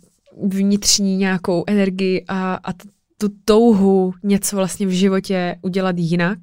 vnitřní 0.43 1.17
nějakou 1.17 1.63
energii 1.67 2.25
a, 2.27 2.59
a 2.63 2.73
tu 3.17 3.29
touhu 3.45 4.13
něco 4.23 4.55
vlastně 4.55 4.87
v 4.87 4.91
životě 4.91 5.55
udělat 5.61 5.95
jinak, 5.97 6.39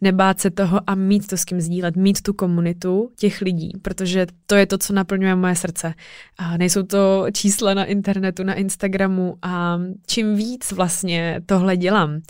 nebát 0.00 0.40
se 0.40 0.50
toho 0.50 0.80
a 0.86 0.94
mít 0.94 1.26
to 1.26 1.36
s 1.36 1.44
kým 1.44 1.60
sdílet, 1.60 1.96
mít 1.96 2.22
tu 2.22 2.32
komunitu 2.32 3.10
těch 3.16 3.40
lidí, 3.40 3.72
protože 3.82 4.26
to 4.46 4.54
je 4.54 4.66
to, 4.66 4.78
co 4.78 4.92
naplňuje 4.92 5.34
moje 5.34 5.56
srdce. 5.56 5.94
A 6.38 6.56
nejsou 6.56 6.82
to 6.82 7.26
čísla 7.32 7.74
na 7.74 7.84
internetu, 7.84 8.44
na 8.44 8.54
Instagramu 8.54 9.36
a 9.42 9.80
čím 10.06 10.36
víc 10.36 10.72
vlastně 10.72 11.40
tohle 11.46 11.76
dělám, 11.76 12.20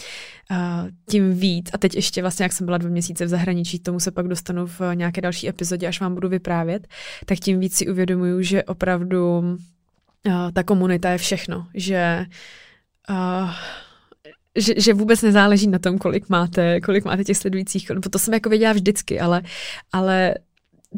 tím 1.11 1.33
víc, 1.33 1.71
a 1.73 1.79
teď 1.79 1.95
ještě 1.95 2.23
vlastně, 2.23 2.43
jak 2.43 2.53
jsem 2.53 2.65
byla 2.65 2.79
dva 2.79 2.91
měsíce 2.91 3.25
v 3.25 3.29
zahraničí, 3.29 3.79
tomu 3.79 4.01
se 4.01 4.11
pak 4.11 4.29
dostanu 4.29 4.67
v 4.67 4.81
nějaké 4.95 5.21
další 5.21 5.49
epizodě, 5.49 5.89
až 5.89 6.01
vám 6.01 6.15
budu 6.15 6.29
vyprávět, 6.29 6.87
tak 7.27 7.39
tím 7.39 7.61
víc 7.61 7.77
si 7.77 7.89
uvědomuju, 7.89 8.43
že 8.43 8.65
opravdu 8.65 9.43
ta 10.53 10.63
komunita 10.63 11.11
je 11.11 11.19
všechno, 11.19 11.67
že 11.75 12.27
uh, 13.11 13.51
že, 14.59 14.75
že 14.77 14.95
vůbec 14.95 15.23
nezáleží 15.23 15.67
na 15.67 15.79
tom, 15.79 15.99
kolik 15.99 16.29
máte, 16.29 16.81
kolik 16.81 17.05
máte 17.05 17.25
těch 17.25 17.37
sledujících. 17.37 17.90
To 18.11 18.19
jsem 18.19 18.35
jako 18.35 18.49
věděla 18.49 18.73
vždycky, 18.73 19.21
ale, 19.21 19.43
ale 19.93 20.35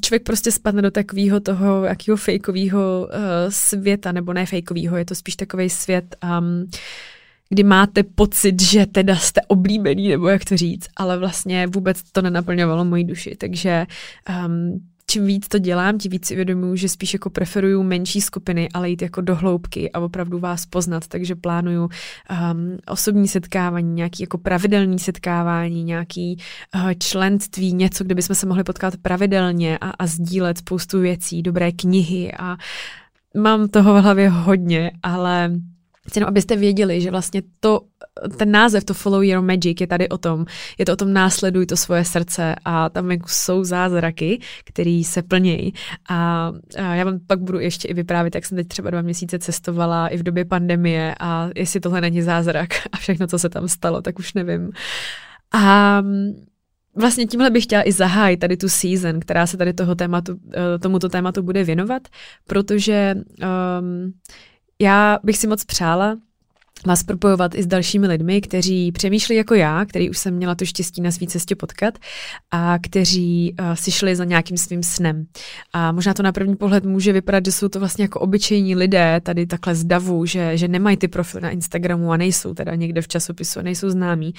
člověk 0.04 0.22
prostě 0.22 0.52
spadne 0.52 0.82
do 0.82 0.90
takového 0.90 1.40
toho 1.40 1.84
jakého 1.84 2.16
fejkového 2.16 3.08
uh, 3.08 3.14
světa, 3.48 4.12
nebo 4.12 4.32
ne 4.32 4.46
fejkového, 4.46 4.96
je 4.96 5.04
to 5.04 5.14
spíš 5.14 5.36
takový 5.36 5.70
svět, 5.70 6.16
um, 6.38 6.70
kdy 7.48 7.62
máte 7.62 8.02
pocit, 8.02 8.62
že 8.62 8.86
teda 8.86 9.16
jste 9.16 9.40
oblíbený, 9.48 10.08
nebo 10.08 10.28
jak 10.28 10.44
to 10.44 10.56
říct, 10.56 10.88
ale 10.96 11.18
vlastně 11.18 11.66
vůbec 11.66 12.02
to 12.02 12.22
nenaplňovalo 12.22 12.84
moji 12.84 13.04
duši, 13.04 13.36
takže 13.36 13.86
um, 14.46 14.80
čím 15.10 15.26
víc 15.26 15.48
to 15.48 15.58
dělám, 15.58 15.98
tím 15.98 16.12
víc 16.12 16.26
si 16.26 16.34
uvědomuji, 16.34 16.76
že 16.76 16.88
spíš 16.88 17.12
jako 17.12 17.30
preferuju 17.30 17.82
menší 17.82 18.20
skupiny, 18.20 18.68
ale 18.74 18.90
jít 18.90 19.02
jako 19.02 19.20
do 19.20 19.34
hloubky 19.36 19.92
a 19.92 20.00
opravdu 20.00 20.38
vás 20.38 20.66
poznat, 20.66 21.06
takže 21.08 21.34
plánuju 21.34 21.82
um, 21.82 21.90
osobní 22.86 23.28
setkávání, 23.28 23.94
nějaký 23.94 24.22
jako 24.22 24.38
pravidelný 24.38 24.98
setkávání, 24.98 25.84
nějaký 25.84 26.38
uh, 26.74 26.90
členství, 26.98 27.72
něco, 27.72 28.04
kde 28.04 28.14
bychom 28.14 28.36
se 28.36 28.46
mohli 28.46 28.64
potkat 28.64 28.94
pravidelně 29.02 29.78
a, 29.78 29.90
a 29.90 30.06
sdílet 30.06 30.58
spoustu 30.58 31.00
věcí, 31.00 31.42
dobré 31.42 31.72
knihy 31.72 32.32
a 32.38 32.56
mám 33.36 33.68
toho 33.68 33.94
v 33.94 34.02
hlavě 34.02 34.28
hodně, 34.28 34.92
ale 35.02 35.50
Chci 36.08 36.18
jenom, 36.18 36.28
abyste 36.28 36.56
věděli, 36.56 37.00
že 37.00 37.10
vlastně 37.10 37.42
to, 37.60 37.80
ten 38.36 38.50
název, 38.50 38.84
to 38.84 38.94
Follow 38.94 39.24
Your 39.24 39.42
Magic 39.42 39.80
je 39.80 39.86
tady 39.86 40.08
o 40.08 40.18
tom, 40.18 40.44
je 40.78 40.84
to 40.84 40.92
o 40.92 40.96
tom 40.96 41.12
následuj 41.12 41.66
to 41.66 41.76
svoje 41.76 42.04
srdce 42.04 42.54
a 42.64 42.88
tam 42.88 43.10
jako 43.10 43.26
jsou 43.28 43.64
zázraky, 43.64 44.40
které 44.64 45.02
se 45.04 45.22
plnějí. 45.22 45.72
A, 46.08 46.52
a 46.78 46.94
já 46.94 47.04
vám 47.04 47.18
pak 47.26 47.40
budu 47.40 47.58
ještě 47.58 47.88
i 47.88 47.94
vyprávět, 47.94 48.34
jak 48.34 48.46
jsem 48.46 48.56
teď 48.56 48.68
třeba 48.68 48.90
dva 48.90 49.02
měsíce 49.02 49.38
cestovala 49.38 50.08
i 50.08 50.16
v 50.16 50.22
době 50.22 50.44
pandemie 50.44 51.14
a 51.20 51.50
jestli 51.54 51.80
tohle 51.80 52.00
není 52.00 52.22
zázrak 52.22 52.68
a 52.92 52.96
všechno, 52.96 53.26
co 53.26 53.38
se 53.38 53.48
tam 53.48 53.68
stalo, 53.68 54.02
tak 54.02 54.18
už 54.18 54.34
nevím. 54.34 54.70
A 55.52 56.02
vlastně 56.94 57.26
tímhle 57.26 57.50
bych 57.50 57.64
chtěla 57.64 57.88
i 57.88 57.92
zahájit 57.92 58.40
tady 58.40 58.56
tu 58.56 58.68
season, 58.68 59.20
která 59.20 59.46
se 59.46 59.56
tady 59.56 59.72
toho 59.72 59.94
tématu, 59.94 60.38
eh, 60.54 60.78
tomuto 60.78 61.08
tématu 61.08 61.42
bude 61.42 61.64
věnovat, 61.64 62.02
protože 62.46 63.14
um, 63.16 64.12
já 64.80 65.18
bych 65.22 65.38
si 65.38 65.46
moc 65.46 65.64
přála 65.64 66.16
vás 66.86 67.02
propojovat 67.02 67.54
i 67.54 67.62
s 67.62 67.66
dalšími 67.66 68.06
lidmi, 68.06 68.40
kteří 68.40 68.92
přemýšlí 68.92 69.36
jako 69.36 69.54
já, 69.54 69.84
který 69.84 70.10
už 70.10 70.18
jsem 70.18 70.34
měla 70.34 70.54
to 70.54 70.64
štěstí 70.64 71.00
na 71.00 71.10
svý 71.10 71.26
cestě 71.26 71.56
potkat 71.56 71.98
a 72.50 72.78
kteří 72.78 73.54
uh, 73.60 73.74
si 73.74 73.90
šli 73.90 74.16
za 74.16 74.24
nějakým 74.24 74.56
svým 74.56 74.82
snem. 74.82 75.26
A 75.72 75.92
možná 75.92 76.14
to 76.14 76.22
na 76.22 76.32
první 76.32 76.56
pohled 76.56 76.84
může 76.84 77.12
vypadat, 77.12 77.44
že 77.44 77.52
jsou 77.52 77.68
to 77.68 77.78
vlastně 77.78 78.04
jako 78.04 78.20
obyčejní 78.20 78.76
lidé 78.76 79.20
tady 79.22 79.46
takhle 79.46 79.74
z 79.74 79.84
davu, 79.84 80.26
že, 80.26 80.56
že 80.56 80.68
nemají 80.68 80.96
ty 80.96 81.08
profily 81.08 81.42
na 81.42 81.50
Instagramu 81.50 82.12
a 82.12 82.16
nejsou 82.16 82.54
teda 82.54 82.74
někde 82.74 83.02
v 83.02 83.08
časopisu 83.08 83.58
a 83.58 83.62
nejsou 83.62 83.90
známí. 83.90 84.34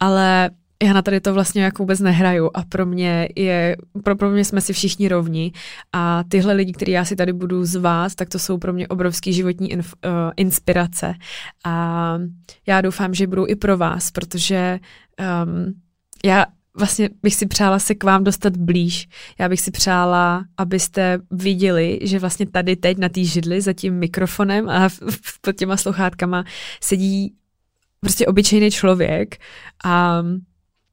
Ale 0.00 0.50
já 0.82 0.92
na 0.92 1.02
tady 1.02 1.20
to 1.20 1.34
vlastně 1.34 1.62
jako 1.62 1.82
vůbec 1.82 2.00
nehraju 2.00 2.50
a 2.54 2.62
pro 2.62 2.86
mě 2.86 3.28
je, 3.36 3.76
pro, 4.04 4.16
pro 4.16 4.30
mě 4.30 4.44
jsme 4.44 4.60
si 4.60 4.72
všichni 4.72 5.08
rovni 5.08 5.52
a 5.92 6.24
tyhle 6.28 6.52
lidi, 6.52 6.72
který 6.72 6.92
já 6.92 7.04
si 7.04 7.16
tady 7.16 7.32
budu 7.32 7.64
zvát, 7.64 8.14
tak 8.14 8.28
to 8.28 8.38
jsou 8.38 8.58
pro 8.58 8.72
mě 8.72 8.88
obrovský 8.88 9.32
životní 9.32 9.72
inf, 9.72 9.94
uh, 10.04 10.10
inspirace 10.36 11.14
a 11.64 12.14
já 12.66 12.80
doufám, 12.80 13.14
že 13.14 13.26
budou 13.26 13.46
i 13.48 13.56
pro 13.56 13.76
vás, 13.76 14.10
protože 14.10 14.78
um, 15.44 15.74
já 16.24 16.46
vlastně 16.78 17.10
bych 17.22 17.34
si 17.34 17.46
přála 17.46 17.78
se 17.78 17.94
k 17.94 18.04
vám 18.04 18.24
dostat 18.24 18.56
blíž. 18.56 19.08
Já 19.38 19.48
bych 19.48 19.60
si 19.60 19.70
přála, 19.70 20.44
abyste 20.56 21.18
viděli, 21.30 21.98
že 22.02 22.18
vlastně 22.18 22.46
tady 22.46 22.76
teď 22.76 22.98
na 22.98 23.08
té 23.08 23.24
židli 23.24 23.60
za 23.60 23.72
tím 23.72 23.94
mikrofonem 23.94 24.68
a 24.68 24.88
pod 25.40 25.56
těma 25.56 25.76
sluchátkama 25.76 26.44
sedí 26.80 27.34
prostě 28.00 28.26
obyčejný 28.26 28.70
člověk 28.70 29.36
a 29.84 30.22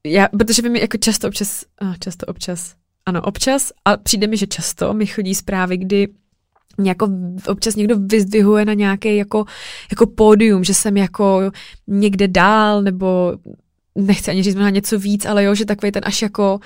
já, 0.05 0.27
protože 0.27 0.61
vy 0.61 0.69
mi 0.69 0.79
jako 0.79 0.97
často 0.97 1.27
občas, 1.27 1.65
často 1.99 2.25
občas, 2.25 2.75
ano, 3.05 3.21
občas, 3.21 3.71
a 3.85 3.97
přijde 3.97 4.27
mi, 4.27 4.37
že 4.37 4.47
často 4.47 4.93
mi 4.93 5.05
chodí 5.05 5.35
zprávy, 5.35 5.77
kdy 5.77 6.07
mě 6.77 6.91
jako 6.91 7.09
občas 7.47 7.75
někdo 7.75 7.95
vyzdvihuje 7.99 8.65
na 8.65 8.73
nějaké 8.73 9.15
jako, 9.15 9.45
jako 9.91 10.07
pódium, 10.07 10.63
že 10.63 10.73
jsem 10.73 10.97
jako 10.97 11.51
někde 11.87 12.27
dál, 12.27 12.81
nebo 12.81 13.37
nechci 13.95 14.31
ani 14.31 14.43
říct 14.43 14.55
na 14.55 14.69
něco 14.69 14.99
víc, 14.99 15.25
ale 15.25 15.43
jo, 15.43 15.55
že 15.55 15.65
takový 15.65 15.91
ten 15.91 16.03
až 16.05 16.21
jako 16.21 16.59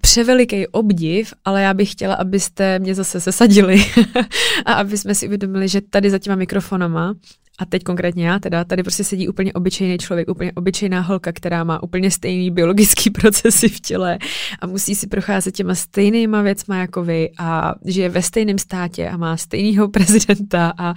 převeliký 0.00 0.66
obdiv, 0.66 1.34
ale 1.44 1.62
já 1.62 1.74
bych 1.74 1.92
chtěla, 1.92 2.14
abyste 2.14 2.78
mě 2.78 2.94
zase 2.94 3.20
sesadili 3.20 3.84
a 4.66 4.72
aby 4.72 4.98
jsme 4.98 5.14
si 5.14 5.26
uvědomili, 5.26 5.68
že 5.68 5.80
tady 5.80 6.10
za 6.10 6.18
těma 6.18 6.36
mikrofonama 6.36 7.14
a 7.58 7.66
teď 7.66 7.82
konkrétně 7.82 8.28
já 8.28 8.38
teda, 8.38 8.64
tady 8.64 8.82
prostě 8.82 9.04
sedí 9.04 9.28
úplně 9.28 9.52
obyčejný 9.52 9.98
člověk, 9.98 10.28
úplně 10.28 10.52
obyčejná 10.52 11.00
holka, 11.00 11.32
která 11.32 11.64
má 11.64 11.82
úplně 11.82 12.10
stejný 12.10 12.50
biologický 12.50 13.10
procesy 13.20 13.68
v 13.68 13.80
těle 13.80 14.18
a 14.60 14.66
musí 14.66 14.94
si 14.94 15.06
procházet 15.06 15.54
těma 15.54 15.74
stejnýma 15.74 16.42
věcma 16.42 16.76
jako 16.76 17.04
vy 17.04 17.30
a 17.38 17.74
žije 17.84 18.08
ve 18.08 18.22
stejném 18.22 18.58
státě 18.58 19.08
a 19.08 19.16
má 19.16 19.36
stejného 19.36 19.88
prezidenta 19.96 20.72
a, 20.78 20.90
a, 20.90 20.94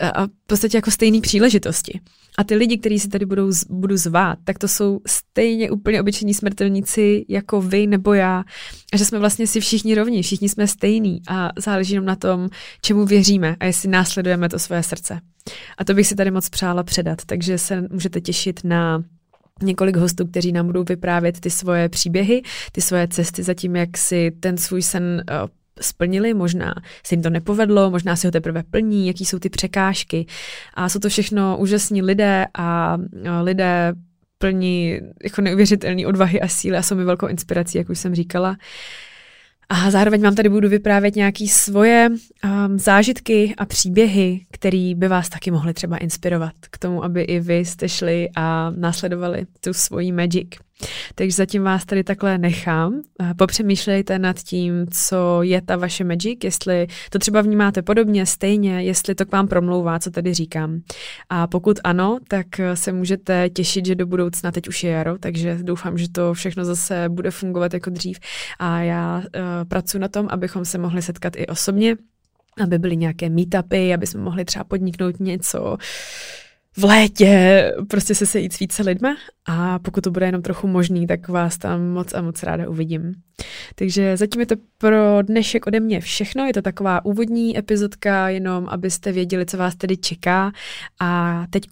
a 0.00 0.26
podstatě 0.50 0.76
jako 0.76 0.90
stejné 0.90 1.20
příležitosti. 1.20 2.00
A 2.38 2.44
ty 2.44 2.54
lidi, 2.54 2.78
kteří 2.78 2.98
si 2.98 3.08
tady 3.08 3.26
budou, 3.26 3.50
budu 3.70 3.96
zvát, 3.96 4.38
tak 4.44 4.58
to 4.58 4.68
jsou 4.68 5.00
stejně 5.06 5.70
úplně 5.70 6.00
obyčejní 6.00 6.34
smrtelníci 6.34 7.24
jako 7.28 7.60
vy 7.60 7.86
nebo 7.86 8.14
já. 8.14 8.44
A 8.92 8.96
že 8.96 9.04
jsme 9.04 9.18
vlastně 9.18 9.46
si 9.46 9.60
všichni 9.60 9.94
rovní, 9.94 10.22
všichni 10.22 10.48
jsme 10.48 10.66
stejní 10.66 11.22
a 11.28 11.50
záleží 11.58 11.94
jenom 11.94 12.06
na 12.06 12.16
tom, 12.16 12.48
čemu 12.82 13.04
věříme 13.04 13.56
a 13.60 13.64
jestli 13.64 13.88
následujeme 13.88 14.48
to 14.48 14.58
svoje 14.58 14.82
srdce. 14.82 15.20
A 15.78 15.84
to 15.84 15.94
bych 15.94 16.06
si 16.06 16.14
tady 16.14 16.30
moc 16.30 16.48
přála 16.48 16.82
předat, 16.82 17.24
takže 17.26 17.58
se 17.58 17.84
můžete 17.90 18.20
těšit 18.20 18.60
na 18.64 19.02
několik 19.62 19.96
hostů, 19.96 20.26
kteří 20.26 20.52
nám 20.52 20.66
budou 20.66 20.84
vyprávět 20.88 21.40
ty 21.40 21.50
svoje 21.50 21.88
příběhy, 21.88 22.42
ty 22.72 22.80
svoje 22.80 23.08
cesty 23.08 23.42
za 23.42 23.54
tím, 23.54 23.76
jak 23.76 23.98
si 23.98 24.30
ten 24.40 24.56
svůj 24.56 24.82
sen 24.82 25.24
eh, 25.30 25.34
splnili, 25.80 26.34
možná 26.34 26.74
se 27.06 27.14
jim 27.14 27.22
to 27.22 27.30
nepovedlo, 27.30 27.90
možná 27.90 28.16
si 28.16 28.26
ho 28.26 28.30
teprve 28.30 28.62
plní, 28.62 29.06
jaký 29.06 29.24
jsou 29.24 29.38
ty 29.38 29.48
překážky. 29.48 30.26
A 30.74 30.88
jsou 30.88 30.98
to 30.98 31.08
všechno 31.08 31.56
úžasní 31.58 32.02
lidé 32.02 32.46
a 32.58 32.98
lidé 33.42 33.92
plní 34.38 35.00
jako 35.24 35.42
neuvěřitelné 35.42 36.06
odvahy 36.06 36.40
a 36.40 36.48
síly 36.48 36.76
a 36.76 36.82
jsou 36.82 36.94
mi 36.94 37.04
velkou 37.04 37.26
inspirací, 37.26 37.78
jak 37.78 37.90
už 37.90 37.98
jsem 37.98 38.14
říkala. 38.14 38.56
A 39.68 39.90
zároveň 39.90 40.22
vám 40.22 40.34
tady 40.34 40.48
budu 40.48 40.68
vyprávět 40.68 41.16
nějaké 41.16 41.44
svoje 41.48 42.08
um, 42.08 42.78
zážitky 42.78 43.54
a 43.58 43.66
příběhy, 43.66 44.40
které 44.50 44.92
by 44.96 45.08
vás 45.08 45.28
taky 45.28 45.50
mohly 45.50 45.74
třeba 45.74 45.96
inspirovat 45.96 46.52
k 46.70 46.78
tomu, 46.78 47.04
aby 47.04 47.22
i 47.22 47.40
vy 47.40 47.56
jste 47.56 47.88
šli 47.88 48.28
a 48.36 48.70
následovali 48.70 49.46
tu 49.60 49.72
svoji 49.72 50.12
magic. 50.12 50.48
Takže 51.14 51.36
zatím 51.36 51.62
vás 51.62 51.84
tady 51.84 52.04
takhle 52.04 52.38
nechám. 52.38 53.02
Popřemýšlejte 53.36 54.18
nad 54.18 54.38
tím, 54.38 54.86
co 54.90 55.42
je 55.42 55.62
ta 55.62 55.76
vaše 55.76 56.04
magic, 56.04 56.38
jestli 56.44 56.86
to 57.10 57.18
třeba 57.18 57.40
vnímáte 57.40 57.82
podobně, 57.82 58.26
stejně, 58.26 58.82
jestli 58.82 59.14
to 59.14 59.26
k 59.26 59.32
vám 59.32 59.48
promlouvá, 59.48 59.98
co 59.98 60.10
tady 60.10 60.34
říkám. 60.34 60.80
A 61.28 61.46
pokud 61.46 61.78
ano, 61.84 62.18
tak 62.28 62.46
se 62.74 62.92
můžete 62.92 63.50
těšit, 63.50 63.86
že 63.86 63.94
do 63.94 64.06
budoucna 64.06 64.52
teď 64.52 64.68
už 64.68 64.84
je 64.84 64.90
jaro, 64.90 65.18
takže 65.18 65.58
doufám, 65.62 65.98
že 65.98 66.10
to 66.10 66.34
všechno 66.34 66.64
zase 66.64 67.08
bude 67.08 67.30
fungovat 67.30 67.74
jako 67.74 67.90
dřív. 67.90 68.18
A 68.58 68.80
já 68.80 69.16
uh, 69.16 69.22
pracuji 69.68 69.98
na 69.98 70.08
tom, 70.08 70.26
abychom 70.30 70.64
se 70.64 70.78
mohli 70.78 71.02
setkat 71.02 71.36
i 71.36 71.46
osobně, 71.46 71.96
aby 72.62 72.78
byly 72.78 72.96
nějaké 72.96 73.30
meetupy, 73.30 73.94
aby 73.94 74.06
jsme 74.06 74.20
mohli 74.20 74.44
třeba 74.44 74.64
podniknout 74.64 75.20
něco 75.20 75.76
v 76.76 76.84
létě 76.84 77.64
prostě 77.88 78.14
se 78.14 78.26
sejít 78.26 78.52
s 78.52 78.58
více 78.58 78.82
lidma 78.82 79.16
a 79.46 79.78
pokud 79.78 80.04
to 80.04 80.10
bude 80.10 80.26
jenom 80.26 80.42
trochu 80.42 80.68
možný, 80.68 81.06
tak 81.06 81.28
vás 81.28 81.58
tam 81.58 81.88
moc 81.88 82.14
a 82.14 82.22
moc 82.22 82.42
ráda 82.42 82.68
uvidím. 82.68 83.14
Takže 83.74 84.16
zatím 84.16 84.40
je 84.40 84.46
to 84.46 84.54
pro 84.78 85.22
dnešek 85.22 85.66
ode 85.66 85.80
mě 85.80 86.00
všechno. 86.00 86.46
Je 86.46 86.52
to 86.52 86.62
taková 86.62 87.04
úvodní 87.04 87.58
epizodka, 87.58 88.28
jenom 88.28 88.68
abyste 88.68 89.12
věděli, 89.12 89.46
co 89.46 89.56
vás 89.56 89.76
tedy 89.76 89.96
čeká. 89.96 90.52
A 91.00 91.44
teď 91.50 91.64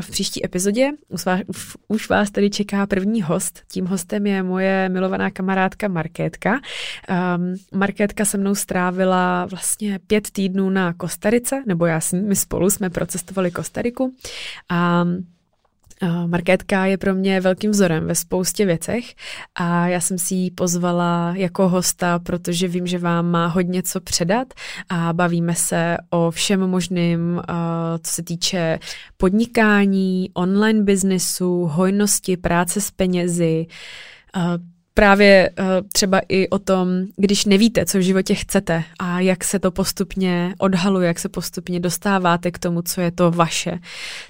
v 0.00 0.10
příští 0.10 0.44
epizodě 0.44 0.90
už 1.08 1.24
vás, 1.24 1.40
už 1.88 2.08
vás 2.08 2.30
tedy 2.30 2.50
čeká 2.50 2.86
první 2.86 3.22
host. 3.22 3.62
Tím 3.68 3.86
hostem 3.86 4.26
je 4.26 4.42
moje 4.42 4.88
milovaná 4.88 5.30
kamarádka 5.30 5.88
Markétka. 5.88 6.52
Um, 6.52 7.54
Markétka 7.78 8.24
se 8.24 8.38
mnou 8.38 8.54
strávila 8.54 9.46
vlastně 9.46 9.98
pět 10.06 10.30
týdnů 10.30 10.70
na 10.70 10.92
Kostarice, 10.92 11.62
nebo 11.66 11.86
já 11.86 12.00
s 12.00 12.12
ní, 12.12 12.20
my 12.20 12.36
spolu 12.36 12.70
jsme 12.70 12.90
procestovali 12.90 13.50
Kostariku. 13.50 14.14
A 14.68 15.04
Markétka 16.26 16.86
je 16.86 16.98
pro 16.98 17.14
mě 17.14 17.40
velkým 17.40 17.70
vzorem 17.70 18.06
ve 18.06 18.14
spoustě 18.14 18.66
věcech 18.66 19.14
a 19.54 19.88
já 19.88 20.00
jsem 20.00 20.18
si 20.18 20.34
ji 20.34 20.50
pozvala 20.50 21.32
jako 21.36 21.68
hosta, 21.68 22.18
protože 22.18 22.68
vím, 22.68 22.86
že 22.86 22.98
vám 22.98 23.30
má 23.30 23.46
hodně 23.46 23.82
co 23.82 24.00
předat 24.00 24.54
a 24.88 25.12
bavíme 25.12 25.54
se 25.54 25.96
o 26.10 26.30
všem 26.30 26.60
možným, 26.60 27.42
co 28.02 28.12
se 28.12 28.22
týče 28.22 28.78
podnikání, 29.16 30.30
online 30.34 30.82
biznesu, 30.82 31.64
hojnosti, 31.64 32.36
práce 32.36 32.80
s 32.80 32.90
penězi, 32.90 33.66
právě 34.96 35.50
uh, 35.58 35.66
třeba 35.92 36.20
i 36.28 36.48
o 36.48 36.58
tom, 36.58 36.88
když 37.16 37.44
nevíte, 37.44 37.86
co 37.86 37.98
v 37.98 38.00
životě 38.00 38.34
chcete 38.34 38.84
a 38.98 39.20
jak 39.20 39.44
se 39.44 39.58
to 39.58 39.70
postupně 39.70 40.54
odhaluje, 40.58 41.06
jak 41.06 41.18
se 41.18 41.28
postupně 41.28 41.80
dostáváte 41.80 42.50
k 42.50 42.58
tomu, 42.58 42.82
co 42.82 43.00
je 43.00 43.10
to 43.10 43.30
vaše. 43.30 43.78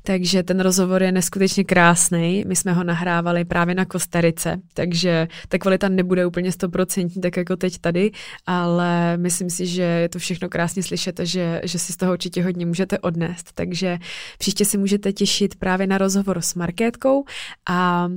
Takže 0.02 0.42
ten 0.42 0.60
rozhovor 0.60 1.02
je 1.02 1.12
neskutečně 1.12 1.64
krásný. 1.64 2.44
My 2.46 2.56
jsme 2.56 2.72
ho 2.72 2.84
nahrávali 2.84 3.44
právě 3.44 3.74
na 3.74 3.84
Kostarice, 3.84 4.56
takže 4.74 5.28
ta 5.48 5.58
kvalita 5.58 5.88
nebude 5.88 6.26
úplně 6.26 6.52
stoprocentní, 6.52 7.22
tak 7.22 7.36
jako 7.36 7.56
teď 7.56 7.78
tady, 7.78 8.10
ale 8.46 9.16
myslím 9.16 9.50
si, 9.50 9.66
že 9.66 9.82
je 9.82 10.08
to 10.08 10.18
všechno 10.18 10.48
krásně 10.48 10.82
slyšet 10.82 11.20
a 11.20 11.24
že, 11.24 11.60
že 11.64 11.78
si 11.78 11.92
z 11.92 11.96
toho 11.96 12.12
určitě 12.12 12.42
hodně 12.42 12.66
můžete 12.66 12.98
odnést. 12.98 13.52
Takže 13.54 13.98
příště 14.38 14.64
si 14.64 14.78
můžete 14.78 15.12
těšit 15.12 15.54
právě 15.54 15.86
na 15.86 15.98
rozhovor 15.98 16.40
s 16.40 16.54
Markétkou 16.54 17.24
a 17.68 18.08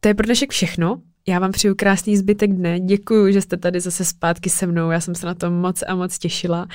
to 0.00 0.08
je 0.08 0.14
pro 0.14 0.26
dnešek 0.26 0.50
všechno. 0.50 1.02
Já 1.26 1.38
vám 1.38 1.52
přeju 1.52 1.74
krásný 1.74 2.16
zbytek 2.16 2.52
dne. 2.52 2.80
Děkuji, 2.80 3.32
že 3.32 3.40
jste 3.40 3.56
tady 3.56 3.80
zase 3.80 4.04
zpátky 4.04 4.50
se 4.50 4.66
mnou. 4.66 4.90
Já 4.90 5.00
jsem 5.00 5.14
se 5.14 5.26
na 5.26 5.34
to 5.34 5.50
moc 5.50 5.82
a 5.86 5.94
moc 5.94 6.18
těšila. 6.18 6.66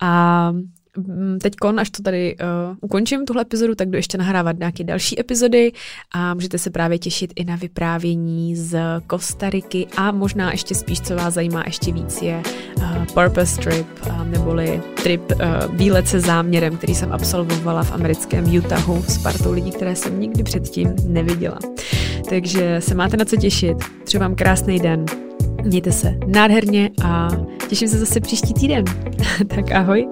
A 0.00 0.52
mm, 0.96 1.38
teď 1.42 1.56
kon, 1.56 1.80
až 1.80 1.90
to 1.90 2.02
tady 2.02 2.36
uh, 2.36 2.76
ukončím, 2.80 3.24
tuhle 3.24 3.42
epizodu, 3.42 3.74
tak 3.74 3.90
jdu 3.90 3.96
ještě 3.96 4.18
nahrávat 4.18 4.58
nějaké 4.58 4.84
další 4.84 5.20
epizody 5.20 5.72
a 6.12 6.34
můžete 6.34 6.58
se 6.58 6.70
právě 6.70 6.98
těšit 6.98 7.32
i 7.36 7.44
na 7.44 7.56
vyprávění 7.56 8.56
z 8.56 8.78
Kostariky 9.06 9.86
a 9.96 10.12
možná 10.12 10.50
ještě 10.50 10.74
spíš, 10.74 11.00
co 11.00 11.16
vás 11.16 11.34
zajímá 11.34 11.62
ještě 11.66 11.92
víc, 11.92 12.22
je 12.22 12.42
uh, 12.76 13.04
Purpose 13.04 13.60
Trip, 13.60 13.86
uh, 14.06 14.28
neboli 14.28 14.82
trip 15.02 15.22
uh, 15.30 15.76
výlet 15.76 16.08
se 16.08 16.20
záměrem, 16.20 16.76
který 16.76 16.94
jsem 16.94 17.12
absolvovala 17.12 17.82
v 17.82 17.92
americkém 17.92 18.56
Utahu 18.56 19.02
s 19.02 19.18
partou 19.18 19.52
lidí, 19.52 19.70
které 19.70 19.96
jsem 19.96 20.20
nikdy 20.20 20.42
předtím 20.42 20.94
neviděla. 21.06 21.58
Takže 22.28 22.76
se 22.80 22.94
máte 22.94 23.16
na 23.16 23.24
co 23.24 23.36
těšit. 23.36 23.76
Přeju 24.04 24.20
vám 24.20 24.34
krásný 24.34 24.80
den. 24.80 25.04
Mějte 25.64 25.92
se 25.92 26.14
nádherně 26.26 26.90
a 27.04 27.28
těším 27.68 27.88
se 27.88 27.98
zase 27.98 28.20
příští 28.20 28.54
týden. 28.54 28.84
tak 29.48 29.72
ahoj. 29.72 30.08